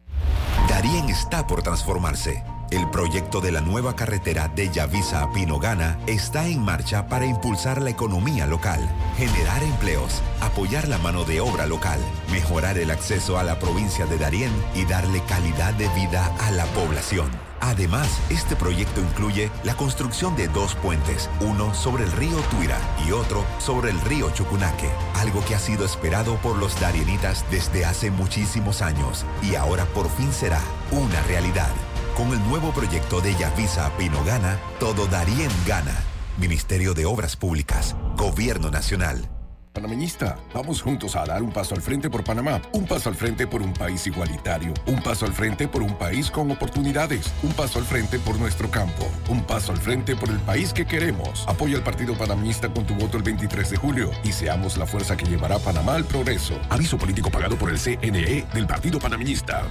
[0.68, 2.44] Darien está por transformarse.
[2.70, 7.80] El proyecto de la nueva carretera de Yavisa a Pinogana está en marcha para impulsar
[7.80, 8.86] la economía local,
[9.16, 11.98] generar empleos, apoyar la mano de obra local,
[12.30, 16.66] mejorar el acceso a la provincia de Darién y darle calidad de vida a la
[16.74, 17.47] población.
[17.60, 23.12] Además, este proyecto incluye la construcción de dos puentes, uno sobre el río Tuira y
[23.12, 28.10] otro sobre el río Chucunaque, algo que ha sido esperado por los darienitas desde hace
[28.10, 31.70] muchísimos años y ahora por fin será una realidad.
[32.16, 35.96] Con el nuevo proyecto de Yavisa Pinogana, todo Darien gana.
[36.36, 39.28] Ministerio de Obras Públicas, Gobierno Nacional.
[39.72, 43.46] Panameñista, vamos juntos a dar un paso al frente por Panamá, un paso al frente
[43.46, 47.78] por un país igualitario, un paso al frente por un país con oportunidades, un paso
[47.78, 51.46] al frente por nuestro campo, un paso al frente por el país que queremos.
[51.48, 55.16] Apoya al Partido Panameñista con tu voto el 23 de julio y seamos la fuerza
[55.16, 56.58] que llevará a Panamá al progreso.
[56.70, 59.64] Aviso político pagado por el CNE del Partido Panameñista.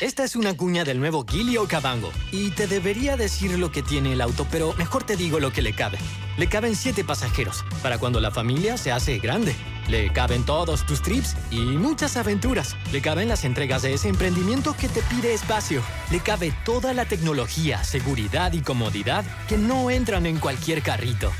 [0.00, 4.14] Esta es una cuña del nuevo Gili Okavango y te debería decir lo que tiene
[4.14, 5.98] el auto, pero mejor te digo lo que le cabe.
[6.38, 9.54] Le caben siete pasajeros para cuando la familia se hace grande.
[9.88, 12.76] Le caben todos tus trips y muchas aventuras.
[12.92, 15.82] Le caben las entregas de ese emprendimiento que te pide espacio.
[16.10, 21.30] Le cabe toda la tecnología, seguridad y comodidad que no entran en cualquier carrito.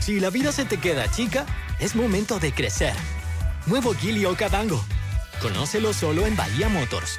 [0.00, 1.46] Si la vida se te queda chica,
[1.80, 2.92] es momento de crecer.
[3.64, 4.84] Nuevo Gili Okavango.
[5.40, 7.18] Conócelo solo en Bahía Motors.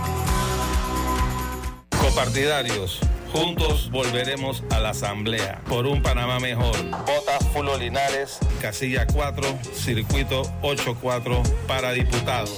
[2.11, 2.99] Copartidarios.
[3.31, 6.75] Juntos volveremos a la Asamblea por un Panamá mejor.
[7.05, 12.51] Vota Fulo Linares, casilla 4, circuito 84 para diputado.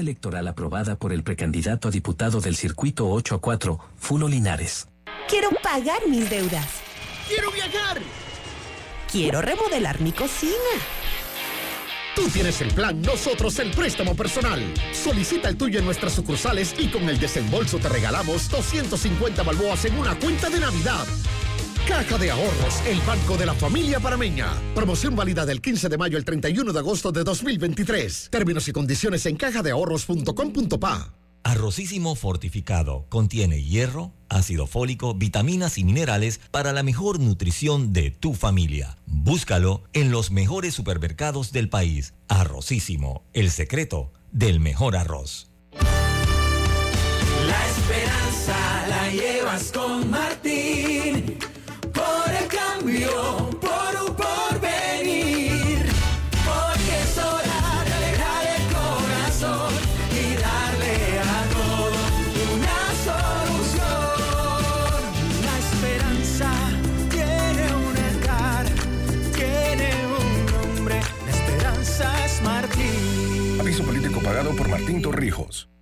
[0.00, 4.88] Electoral aprobada por el precandidato a diputado del circuito 8 a 4, Fulo Linares.
[5.28, 6.66] Quiero pagar mis deudas.
[7.28, 8.00] ¡Quiero viajar!
[9.10, 10.52] Quiero remodelar mi cocina.
[12.14, 14.62] Tú tienes el plan, nosotros el préstamo personal.
[14.92, 19.98] Solicita el tuyo en nuestras sucursales y con el desembolso te regalamos 250 balboas en
[19.98, 21.04] una cuenta de Navidad.
[21.86, 24.48] Caja de Ahorros, el banco de la familia parameña.
[24.74, 28.28] Promoción válida del 15 de mayo al 31 de agosto de 2023.
[28.30, 31.14] Términos y condiciones en cajadeahorros.com.pa.
[31.42, 38.32] Arrocísimo fortificado contiene hierro, ácido fólico, vitaminas y minerales para la mejor nutrición de tu
[38.32, 38.96] familia.
[39.04, 42.14] Búscalo en los mejores supermercados del país.
[42.28, 45.50] Arrocísimo, el secreto del mejor arroz.
[47.46, 50.63] La esperanza la llevas con Martín.
[74.24, 75.73] Pagado por Martín Torrijos.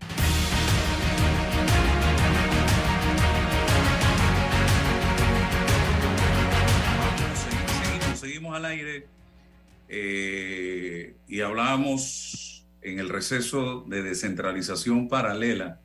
[11.43, 15.81] Y hablábamos en el receso de descentralización paralela.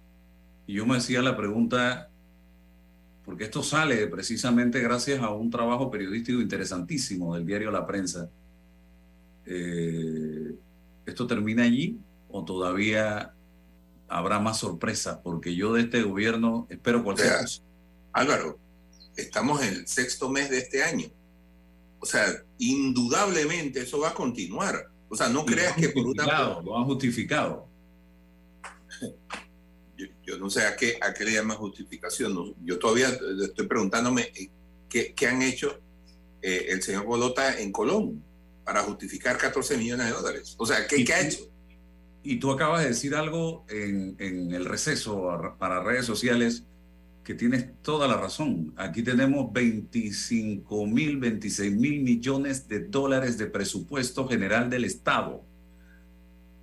[0.67, 2.11] Y yo me hacía la pregunta,
[3.25, 8.29] porque esto sale precisamente gracias a un trabajo periodístico interesantísimo del diario La Prensa.
[9.47, 10.53] Eh,
[11.07, 11.97] ¿Esto termina allí
[12.29, 13.33] o todavía
[14.07, 15.17] habrá más sorpresas?
[15.23, 17.61] Porque yo de este gobierno espero cualquier O sea, cosa.
[18.13, 18.59] Álvaro,
[19.15, 21.07] estamos en el sexto mes de este año.
[21.97, 22.27] O sea,
[22.59, 24.91] indudablemente eso va a continuar.
[25.09, 26.25] O sea, no Y creas que por una...
[26.63, 27.67] Lo han justificado.
[29.97, 32.31] Yo, yo no sé a qué, a qué le llaman justificación.
[32.35, 34.51] no, yo todavía estoy preguntándome eh,
[34.87, 35.79] qué, qué han hecho
[36.43, 38.23] eh, el señor Bolota en Colón
[38.63, 40.53] para justificar 14 millones de dólares.
[40.59, 41.49] O sea, ¿qué, qué ha hecho?
[42.21, 46.66] Y tú acabas de decir algo en, en el receso para redes sociales
[47.27, 48.73] que tienes toda la razón.
[48.77, 55.43] Aquí tenemos 25 mil, 26 mil millones de dólares de presupuesto general del Estado.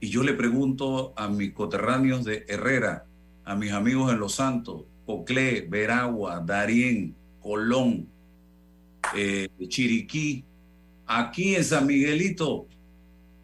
[0.00, 3.04] Y yo le pregunto a mis coterráneos de Herrera,
[3.44, 8.08] a mis amigos en Los Santos, Coclé, Veragua, Darién, Colón,
[9.14, 10.46] eh, Chiriquí,
[11.04, 12.68] aquí en San Miguelito,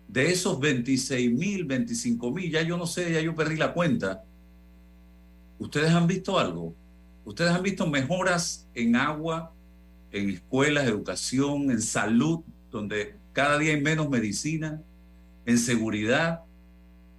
[0.09, 4.25] de esos 26 mil, 25 mil, ya yo no sé, ya yo perdí la cuenta.
[5.59, 6.80] ¿Ustedes han visto algo?
[7.25, 9.53] ¿Ustedes han visto mejoras en agua,
[10.11, 12.41] en escuelas, educación, en salud,
[12.71, 14.83] donde cada día hay menos medicina,
[15.47, 16.43] en seguridad,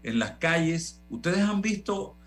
[0.03, 1.01] en las calles?
[1.09, 2.17] ¿Ustedes han visto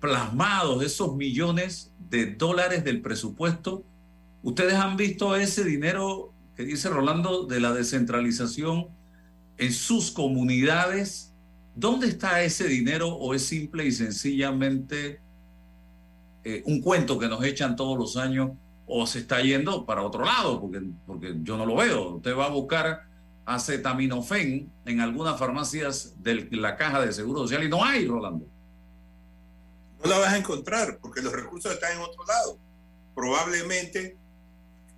[0.00, 3.84] plasmados esos millones de dólares del presupuesto?
[4.42, 8.88] ¿Ustedes han visto ese dinero que dice Rolando de la descentralización
[9.56, 11.34] en sus comunidades?
[11.74, 15.20] ¿Dónde está ese dinero o es simple y sencillamente
[16.56, 18.50] eh, un cuento que nos echan todos los años
[18.86, 20.60] o se está yendo para otro lado?
[20.60, 22.16] Porque, porque yo no lo veo.
[22.16, 23.04] Usted va a buscar
[23.44, 28.46] acetaminofén en algunas farmacias de la caja de seguro social y no hay, Rolando.
[30.02, 32.58] No la vas a encontrar porque los recursos están en otro lado.
[33.14, 34.16] Probablemente,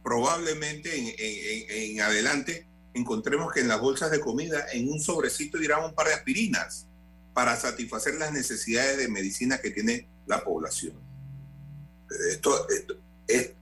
[0.03, 5.85] probablemente en, en- adelante encontremos que en las bolsas de comida en un sobrecito irán
[5.85, 6.87] un par de aspirinas
[7.33, 10.95] para satisfacer las necesidades de medicina que tiene la población.
[12.31, 12.95] Esto, esto,
[13.27, 13.53] es-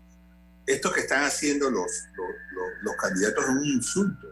[0.67, 2.27] esto que están haciendo los, los,
[2.83, 4.27] los- candidatos es un insulto.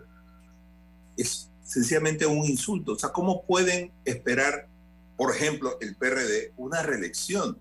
[1.17, 2.93] Es sencillamente un insulto.
[2.93, 4.69] O sea, ¿cómo pueden esperar,
[5.17, 7.59] por ejemplo, el PRD, una reelección?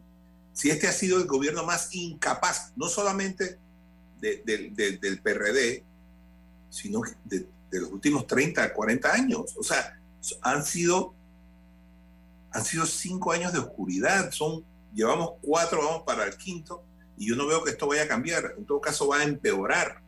[0.53, 3.57] si este ha sido el gobierno más incapaz, no solamente
[4.21, 5.83] de- de- de- del PRD,
[6.69, 9.53] sino de, de los últimos 30, 40 años.
[9.57, 9.99] O sea,
[10.41, 11.13] han sido,
[12.51, 14.31] han sido cinco años de oscuridad.
[14.31, 14.63] Son,
[14.95, 16.83] llevamos cuatro, vamos para el quinto,
[17.17, 18.55] y yo no veo que esto vaya a cambiar.
[18.57, 20.01] En todo caso, va a empeorar.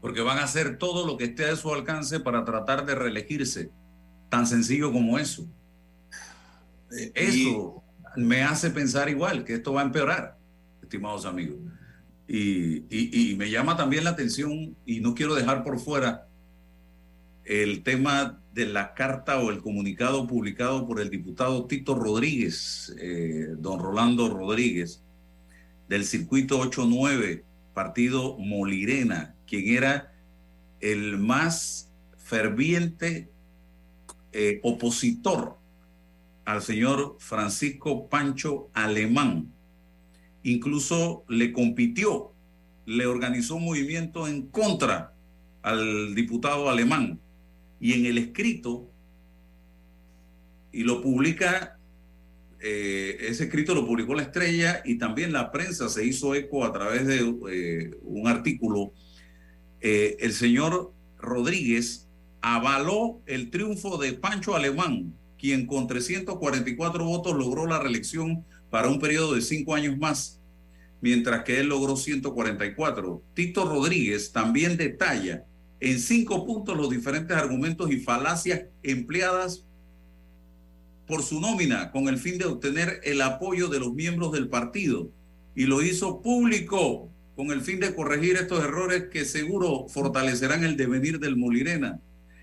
[0.00, 3.70] Porque van a hacer todo lo que esté a su alcance para tratar de reelegirse.
[4.28, 5.46] Tan sencillo como eso.
[7.14, 7.82] Eso
[8.16, 10.36] me hace pensar igual, que esto va a empeorar,
[10.82, 11.58] estimados amigos.
[12.26, 16.26] Y, y- y me llama también la atención, y no quiero dejar por fuera
[17.44, 23.54] el tema de la carta o el comunicado publicado por el diputado Tito Rodríguez, eh,
[23.58, 25.02] don Rolando Rodríguez,
[25.88, 27.44] del circuito 89,
[27.74, 30.12] partido Molirena, quien era
[30.80, 33.28] el más ferviente
[34.32, 35.58] eh, opositor
[36.44, 39.52] al señor Francisco Pancho Alemán.
[40.42, 42.32] Incluso le compitió,
[42.86, 45.12] le organizó un movimiento en contra
[45.62, 47.20] al diputado alemán.
[47.80, 48.90] Y en el escrito,
[50.72, 51.78] y lo publica,
[52.60, 56.72] eh, ese escrito lo publicó la estrella y también la prensa se hizo eco a
[56.72, 58.92] través de eh, un artículo.
[59.80, 62.06] Eh, el señor Rodríguez
[62.42, 68.98] avaló el triunfo de Pancho Alemán, quien con 344 votos logró la reelección para un
[68.98, 70.40] periodo de cinco años más,
[71.00, 73.22] mientras que él logró 144.
[73.34, 75.44] Tito Rodríguez también detalla
[75.80, 79.64] en cinco puntos los diferentes argumentos y falacias empleadas
[81.06, 85.10] por su nómina con el fin de obtener el apoyo de los miembros del partido
[85.54, 90.76] y lo hizo público con el fin de corregir estos errores que seguro fortalecerán el
[90.76, 91.98] devenir del Molirena.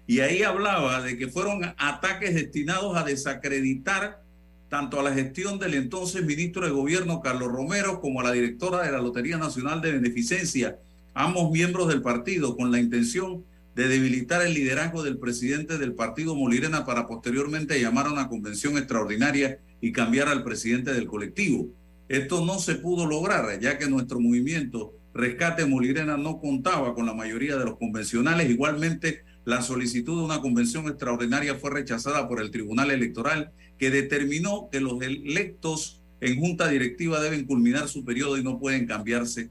[0.07, 4.23] Y ahí hablaba de que fueron ataques destinados a desacreditar
[4.69, 8.83] tanto a la gestión del entonces ministro de Gobierno Carlos Romero como a la directora
[8.83, 10.77] de la Lotería Nacional de Beneficencia,
[11.17, 13.43] ambos miembros del partido, con la intención
[13.75, 18.77] de debilitar el liderazgo del presidente del partido Molirena para posteriormente llamar a una convención
[18.77, 21.69] extraordinaria y cambiar al presidente del colectivo.
[22.07, 27.15] Esto no se pudo lograr, ya que nuestro movimiento Rescate Molirena no contaba con la
[27.15, 28.51] mayoría de los convencionales.
[28.51, 34.69] Igualmente, la solicitud de una convención extraordinaria fue rechazada por el Tribunal Electoral, que determinó
[34.71, 39.49] que los electos en junta directiva deben culminar su periodo y no pueden cambiarse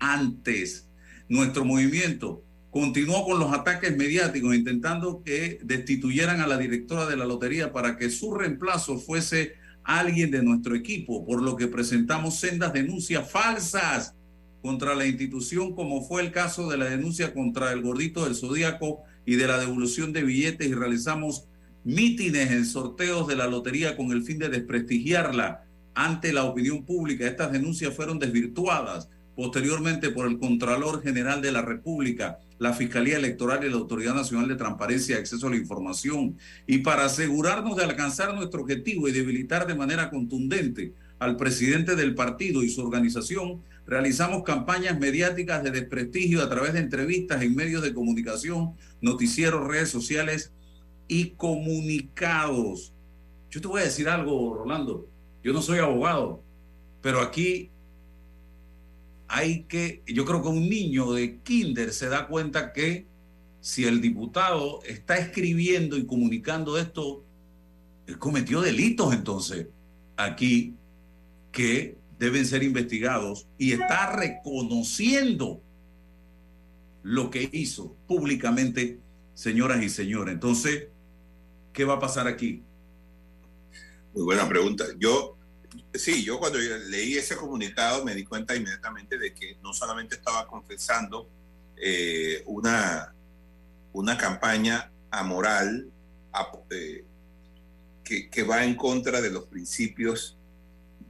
[0.00, 0.85] antes.
[1.28, 7.24] Nuestro movimiento continuó con los ataques mediáticos, intentando que destituyeran a la directora de la
[7.24, 12.72] lotería para que su reemplazo fuese alguien de nuestro equipo, por lo que presentamos sendas
[12.72, 14.14] denuncias falsas
[14.60, 19.02] contra la institución, como fue el caso de la denuncia contra el gordito del Zodíaco
[19.24, 21.46] y de la devolución de billetes y realizamos
[21.84, 25.64] mítines en sorteos de la lotería con el fin de desprestigiarla
[25.94, 27.26] ante la opinión pública.
[27.26, 33.64] Estas denuncias fueron desvirtuadas posteriormente por el Contralor General de la República, la Fiscalía Electoral
[33.64, 36.38] y la Autoridad Nacional de Transparencia y Acceso a la Información.
[36.66, 42.14] Y para asegurarnos de alcanzar nuestro objetivo y debilitar de manera contundente al presidente del
[42.14, 47.82] partido y su organización, realizamos campañas mediáticas de desprestigio a través de entrevistas en medios
[47.82, 48.72] de comunicación,
[49.02, 50.50] noticieros, redes sociales
[51.08, 52.94] y comunicados.
[53.50, 55.06] Yo te voy a decir algo, Rolando.
[55.44, 56.42] Yo no soy abogado,
[57.02, 57.70] pero aquí
[59.28, 63.06] hay que, yo creo que un niño de kinder se da cuenta que
[63.60, 67.24] si el diputado está escribiendo y comunicando esto,
[68.06, 69.66] él cometió delitos entonces
[70.16, 70.74] aquí
[71.50, 75.60] que deben ser investigados y está reconociendo
[77.02, 78.98] lo que hizo públicamente,
[79.34, 80.34] señoras y señores.
[80.34, 80.88] Entonces,
[81.72, 82.62] ¿qué va a pasar aquí?
[84.14, 84.84] Muy buena pregunta.
[84.98, 85.35] Yo,
[85.94, 90.46] sí, yo cuando leí ese comunicado me di cuenta inmediatamente de que no solamente estaba
[90.46, 91.28] confesando
[91.76, 93.14] eh, una,
[93.92, 95.90] una campaña amoral
[96.32, 97.04] a- eh,
[98.04, 100.36] que, que va en contra de los principios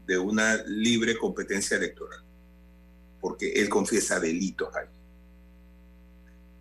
[0.07, 2.23] de una libre competencia electoral,
[3.21, 4.87] porque él confiesa delitos ahí.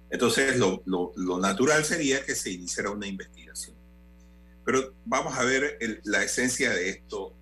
[0.09, 3.75] Entonces, lo, lo- lo natural sería que se iniciara una investigación.
[4.63, 7.33] Pero vamos a ver el- la esencia de esto.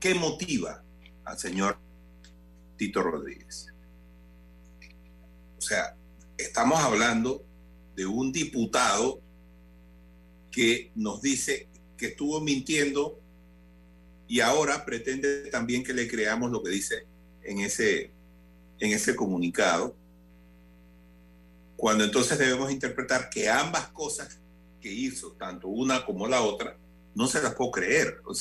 [0.00, 0.84] ¿Qué motiva
[1.24, 1.78] al señor
[2.76, 3.72] Tito Rodríguez?
[5.56, 5.96] O sea,
[6.36, 7.44] estamos hablando
[7.94, 9.20] de un diputado
[10.50, 13.20] que nos dice que estuvo mintiendo
[14.28, 17.06] y ahora pretende también que le creamos lo que dice
[17.42, 18.10] en ese,
[18.80, 19.96] en ese comunicado,
[21.76, 24.40] cuando entonces debemos interpretar que ambas cosas
[24.80, 26.76] que hizo, tanto una como la otra,
[27.14, 28.20] no se las puedo creer.
[28.24, 28.34] O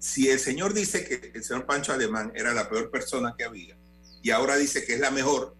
[0.00, 3.76] Si el señor dice que el señor Pancho Alemán era la peor persona que había
[4.22, 5.54] y ahora dice que es la mejor,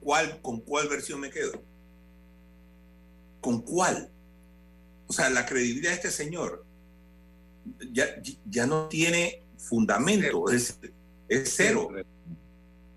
[0.00, 1.62] ¿cuál, ¿con cuál versión me quedo?
[3.40, 4.10] ¿Con cuál?
[5.06, 6.64] O sea, la credibilidad de este señor
[7.92, 8.06] ya,
[8.48, 10.78] ya no tiene fundamento, es,
[11.28, 11.90] es cero.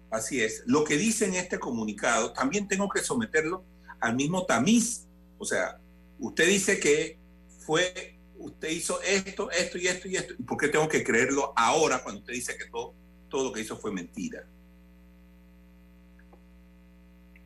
[0.09, 0.63] Así es.
[0.65, 3.63] Lo que dice en este comunicado, también tengo que someterlo
[3.99, 5.05] al mismo tamiz.
[5.37, 5.77] O sea,
[6.19, 7.19] usted dice que
[7.65, 10.33] fue, usted hizo esto, esto y esto y esto.
[10.37, 12.95] ¿Y por qué tengo que creerlo ahora cuando usted dice que todo,
[13.29, 14.47] todo lo que hizo fue mentira?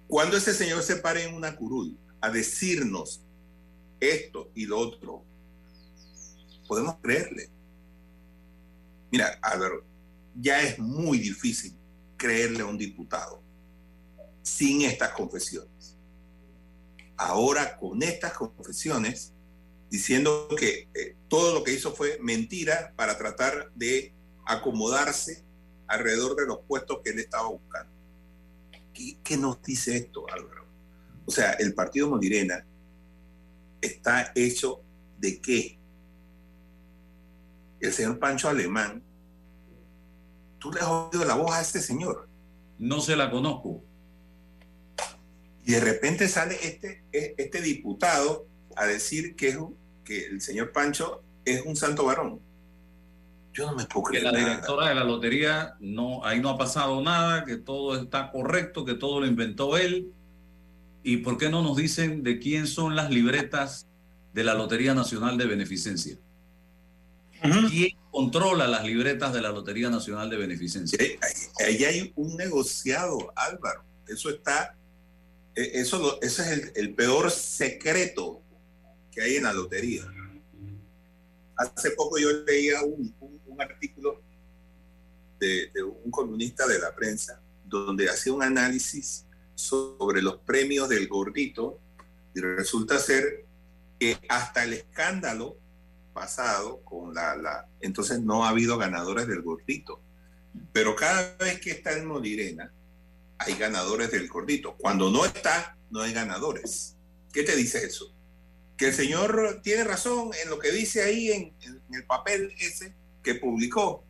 [0.08, 3.22] Cuando ese señor se pare en una curul a decirnos
[4.00, 5.24] esto y lo otro,
[6.68, 7.50] podemos creerle.
[9.12, 9.84] Mira, Álvaro,
[10.36, 11.76] ya es muy difícil
[12.18, 13.42] creerle a un diputado
[14.42, 15.98] sin estas confesiones.
[17.18, 19.33] Ahora con estas confesiones,
[19.94, 24.12] diciendo que eh, todo lo que hizo fue mentira para tratar de
[24.44, 25.46] acomodarse
[25.86, 27.94] alrededor de los puestos que él estaba buscando.
[28.92, 30.66] ¿Qué, qué nos dice esto, Álvaro?
[31.28, 32.66] O sea, el partido Modirena
[33.82, 34.82] está hecho
[35.20, 35.78] de qué?
[37.80, 39.04] El señor Pancho Alemán,
[40.58, 42.28] ¿tú le has oído la voz a este señor?
[42.80, 43.84] No se la conozco.
[45.64, 50.72] Y de repente sale este, este diputado a decir que, es un, que el señor
[50.72, 52.40] Pancho es un santo varón.
[53.54, 54.24] Yo no me puedo Que creer.
[54.26, 54.50] la nada.
[54.50, 58.96] directora de la lotería, no, ahí no ha pasado nada, que todo está correcto, que
[58.96, 60.12] todo lo inventó él.
[61.04, 63.88] ¿Y por qué no nos dicen de quién son las libretas
[64.34, 66.18] de la Lotería Nacional de Beneficencia?
[67.70, 70.98] ¿Quién controla las libretas de la Lotería Nacional de Beneficencia?
[71.60, 73.84] Ahí hay un negociado, Álvaro.
[74.08, 74.78] Eso está,
[75.56, 78.42] eh, eso, ese es el, el peor secreto
[79.14, 80.04] que hay en la lotería.
[81.56, 83.14] Hace poco yo leía un,
[83.60, 84.20] artículo
[85.40, 91.08] de, de un columnista de la prensa donde hacía un análisis sobre los premios del
[91.08, 91.80] gordito
[92.34, 93.46] y resulta ser
[94.00, 95.58] que hasta el escándalo
[96.14, 100.02] pasado con la, la entonces no ha habido ganadores del gordito
[100.72, 102.72] pero cada vez que está en Molirena
[103.38, 106.96] hay ganadores del gordito cuando no está no hay ganadores
[107.32, 108.13] ¿qué te dice eso?
[108.84, 111.54] Que el señor tiene razón en lo que dice ahí en,
[111.94, 114.04] el papel ese que publicó.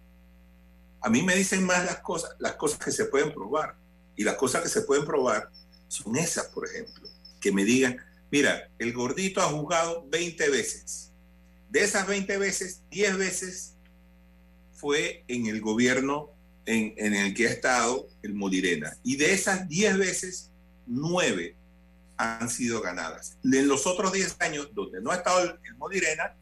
[1.00, 3.76] A mí me dicen más las cosas las cosas que se pueden probar.
[4.16, 5.52] Y las cosas que se pueden probar
[5.88, 7.08] son esas por ejemplo
[7.40, 7.98] que me digan
[8.32, 11.12] mira el gordito ha jugado 20 veces.
[11.70, 13.76] De esas 20 veces 10 veces
[14.72, 16.32] fue en el gobierno
[16.66, 18.98] en, en el que ha estado el Molirena.
[19.04, 20.50] Y de esas 10 veces,
[20.88, 21.58] 9
[22.18, 23.38] han sido ganadas.
[23.44, 26.36] En los otros 10 años, donde no ha estado el, el Molirena,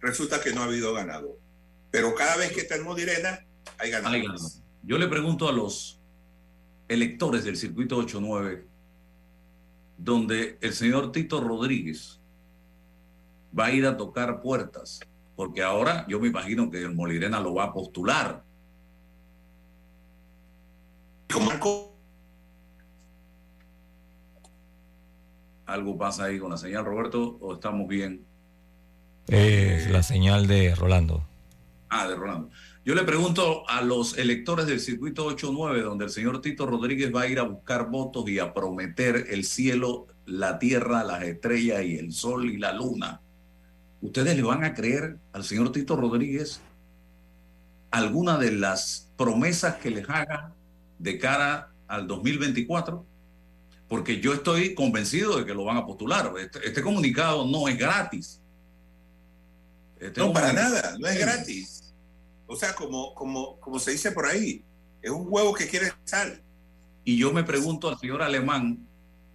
[0.00, 1.38] resulta que no ha habido ganador.
[1.90, 3.44] Pero cada vez que está el Molirena,
[3.78, 4.62] hay ganadores.
[4.82, 6.00] Yo le pregunto a los
[6.88, 8.66] electores del circuito 89,
[9.98, 12.20] donde el señor Tito Rodríguez
[13.58, 15.00] va a ir a tocar puertas,
[15.34, 18.44] porque ahora yo me imagino que el Molirena lo va a postular.
[25.66, 28.24] ¿Algo pasa ahí con la señal, Roberto, o estamos bien?
[29.26, 31.26] Es la señal de Rolando.
[31.88, 32.50] Ah, de Rolando.
[32.84, 37.22] Yo le pregunto a los electores del circuito 8-9, donde el señor Tito Rodríguez va
[37.22, 41.96] a ir a buscar votos y a prometer el cielo, la tierra, las estrellas y
[41.96, 43.20] el sol y la luna.
[44.00, 46.60] ¿Ustedes le van a creer al señor Tito Rodríguez
[47.90, 50.52] alguna de las promesas que les haga
[51.00, 53.04] de cara al 2024?
[53.88, 56.32] Porque yo estoy convencido de que lo van a postular.
[56.38, 58.40] Este, este comunicado no es gratis.
[60.00, 61.94] Este No, para nada, no es gratis.
[62.46, 64.64] O sea, como, como, como se dice por ahí,
[65.02, 66.42] es un huevo que quiere sal.
[67.04, 68.86] Y yo me pregunto al señor Alemán,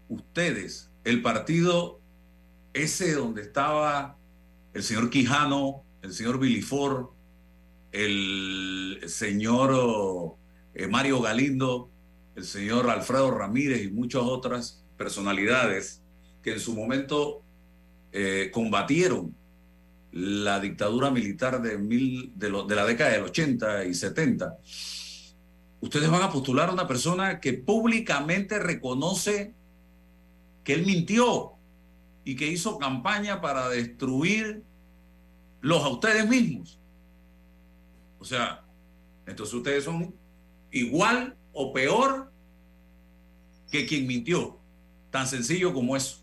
[0.09, 2.01] ustedes, el partido
[2.73, 4.17] ese donde estaba
[4.73, 7.13] el señor Quijano, el señor Vilifor,
[7.91, 10.37] el señor
[10.73, 11.89] eh, Mario Galindo,
[12.35, 16.01] el señor Alfredo Ramírez y muchas otras personalidades
[16.41, 17.43] que en su momento
[18.11, 19.35] eh, combatieron
[20.11, 24.57] la dictadura militar de, mil, de, la década del 80 y 70.
[25.79, 29.53] Ustedes van a postular a una persona que públicamente reconoce
[30.63, 31.53] que él mintió
[32.23, 34.63] y que hizo campaña para destruir
[35.61, 36.79] los a ustedes mismos.
[38.19, 38.63] O sea,
[39.25, 40.13] entonces ustedes son
[40.71, 42.31] igual o peor
[43.71, 44.59] que quien mintió.
[45.09, 46.17] Tan sencillo como eso.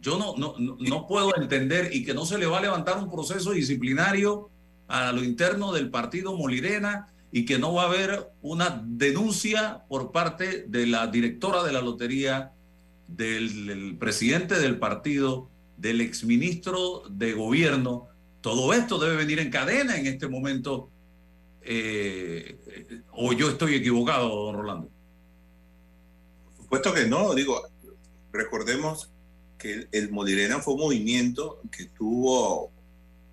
[0.00, 3.10] Yo no, no, no, puedo entender y que no se le va a levantar un
[3.10, 4.50] proceso disciplinario
[4.86, 10.12] a lo interno del partido Molirena y que no va a haber una denuncia por
[10.12, 12.52] parte de la directora de la lotería,
[13.08, 18.08] del, del presidente del partido, del exministro de gobierno.
[18.40, 20.90] Todo esto debe venir en cadena en este momento.
[21.64, 24.90] Eh, ¿O yo estoy equivocado, don Rolando?
[26.56, 27.62] Por supuesto que no, digo,
[28.32, 29.10] recordemos
[29.58, 32.70] que el, Molirena fue un movimiento que tuvo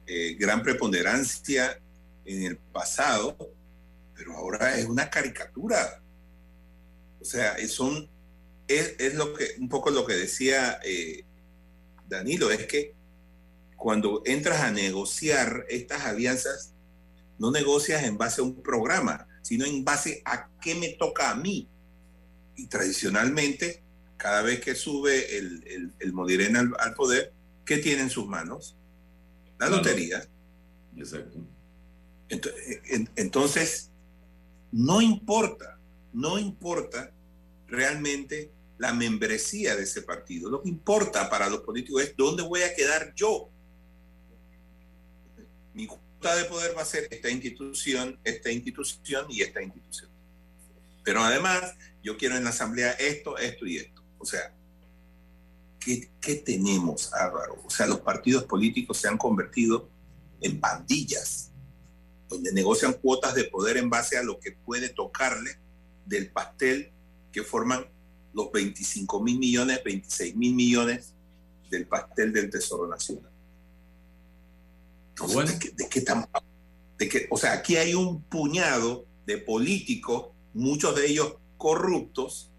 [0.05, 1.79] eh, gran preponderancia
[2.25, 3.35] en el pasado,
[4.15, 6.01] pero ahora es una caricatura.
[7.19, 7.79] O sea, es,
[8.67, 11.25] es lo que, un poco lo que decía eh,
[12.07, 12.93] Danilo, es que
[13.75, 16.73] cuando entras a negociar estas alianzas,
[17.41, 21.35] no negocias en base a un programa, sino en base a qué me toca a
[21.35, 21.67] mí.
[22.55, 23.81] Y tradicionalmente,
[24.15, 27.33] cada vez que sube el, el, el Molirena al, al poder,
[27.65, 28.77] ¿qué tiene en sus manos?
[29.57, 29.77] La Claro.
[29.77, 30.23] lotería.
[30.95, 31.39] Exacto.
[32.29, 32.53] Ento-
[32.89, 33.89] en- Entonces,
[34.71, 35.79] no importa,
[36.13, 37.11] no importa
[37.67, 40.51] realmente la membresía de ese partido.
[40.51, 43.49] Lo que importa para los políticos es dónde voy a quedar yo.
[45.73, 45.87] Mi
[46.21, 50.09] cuota de poder va a ser esta institución, esta institución y esta institución.
[51.03, 54.03] Pero además, yo quiero en la asamblea esto, esto y esto.
[54.19, 54.53] O sea,
[55.79, 57.59] ¿qué, qué tenemos, Álvaro?
[57.65, 59.89] O sea, los partidos políticos se han convertido
[60.41, 61.51] en pandillas
[62.29, 65.57] donde negocian cuotas de poder en base a lo que puede tocarle
[66.05, 66.91] del pastel
[67.31, 67.85] que forman
[68.33, 71.15] los 25 mil millones, 26 mil millones
[71.69, 73.30] del pastel del Tesoro Nacional.
[75.27, 76.27] Entonces, ¿de, qué, de qué estamos
[76.97, 82.51] de que, o sea, aquí hay un puñado de políticos, muchos de ellos corruptos,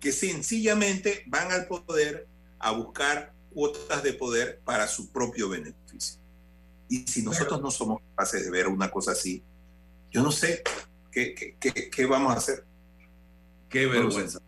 [0.00, 2.26] que sencillamente van al poder
[2.58, 6.18] a buscar cuotas de poder para su propio beneficio.
[6.88, 9.42] Y si nosotros no somos capaces de ver una cosa así,
[10.10, 10.62] yo no sé
[11.10, 12.64] qué, qué, qué- qué vamos a hacer.
[13.68, 14.38] Qué vergüenza.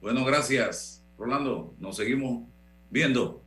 [0.00, 1.74] Bueno, gracias, Rolando.
[1.78, 2.46] Nos seguimos
[2.90, 3.42] viendo.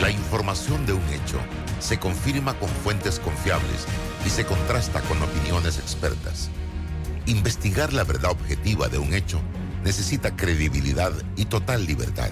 [0.00, 1.38] La información de un hecho
[1.80, 3.86] se confirma con fuentes confiables
[4.24, 6.50] y se contrasta con opiniones expertas.
[7.26, 9.40] Investigar la verdad objetiva de un hecho
[9.82, 12.30] necesita credibilidad y total libertad.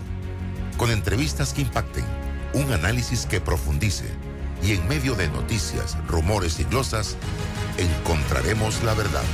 [0.76, 2.04] Con entrevistas que impacten,
[2.52, 4.04] un análisis que profundice
[4.62, 7.16] y en medio de noticias, rumores y glosas,
[7.78, 9.24] encontraremos la verdad.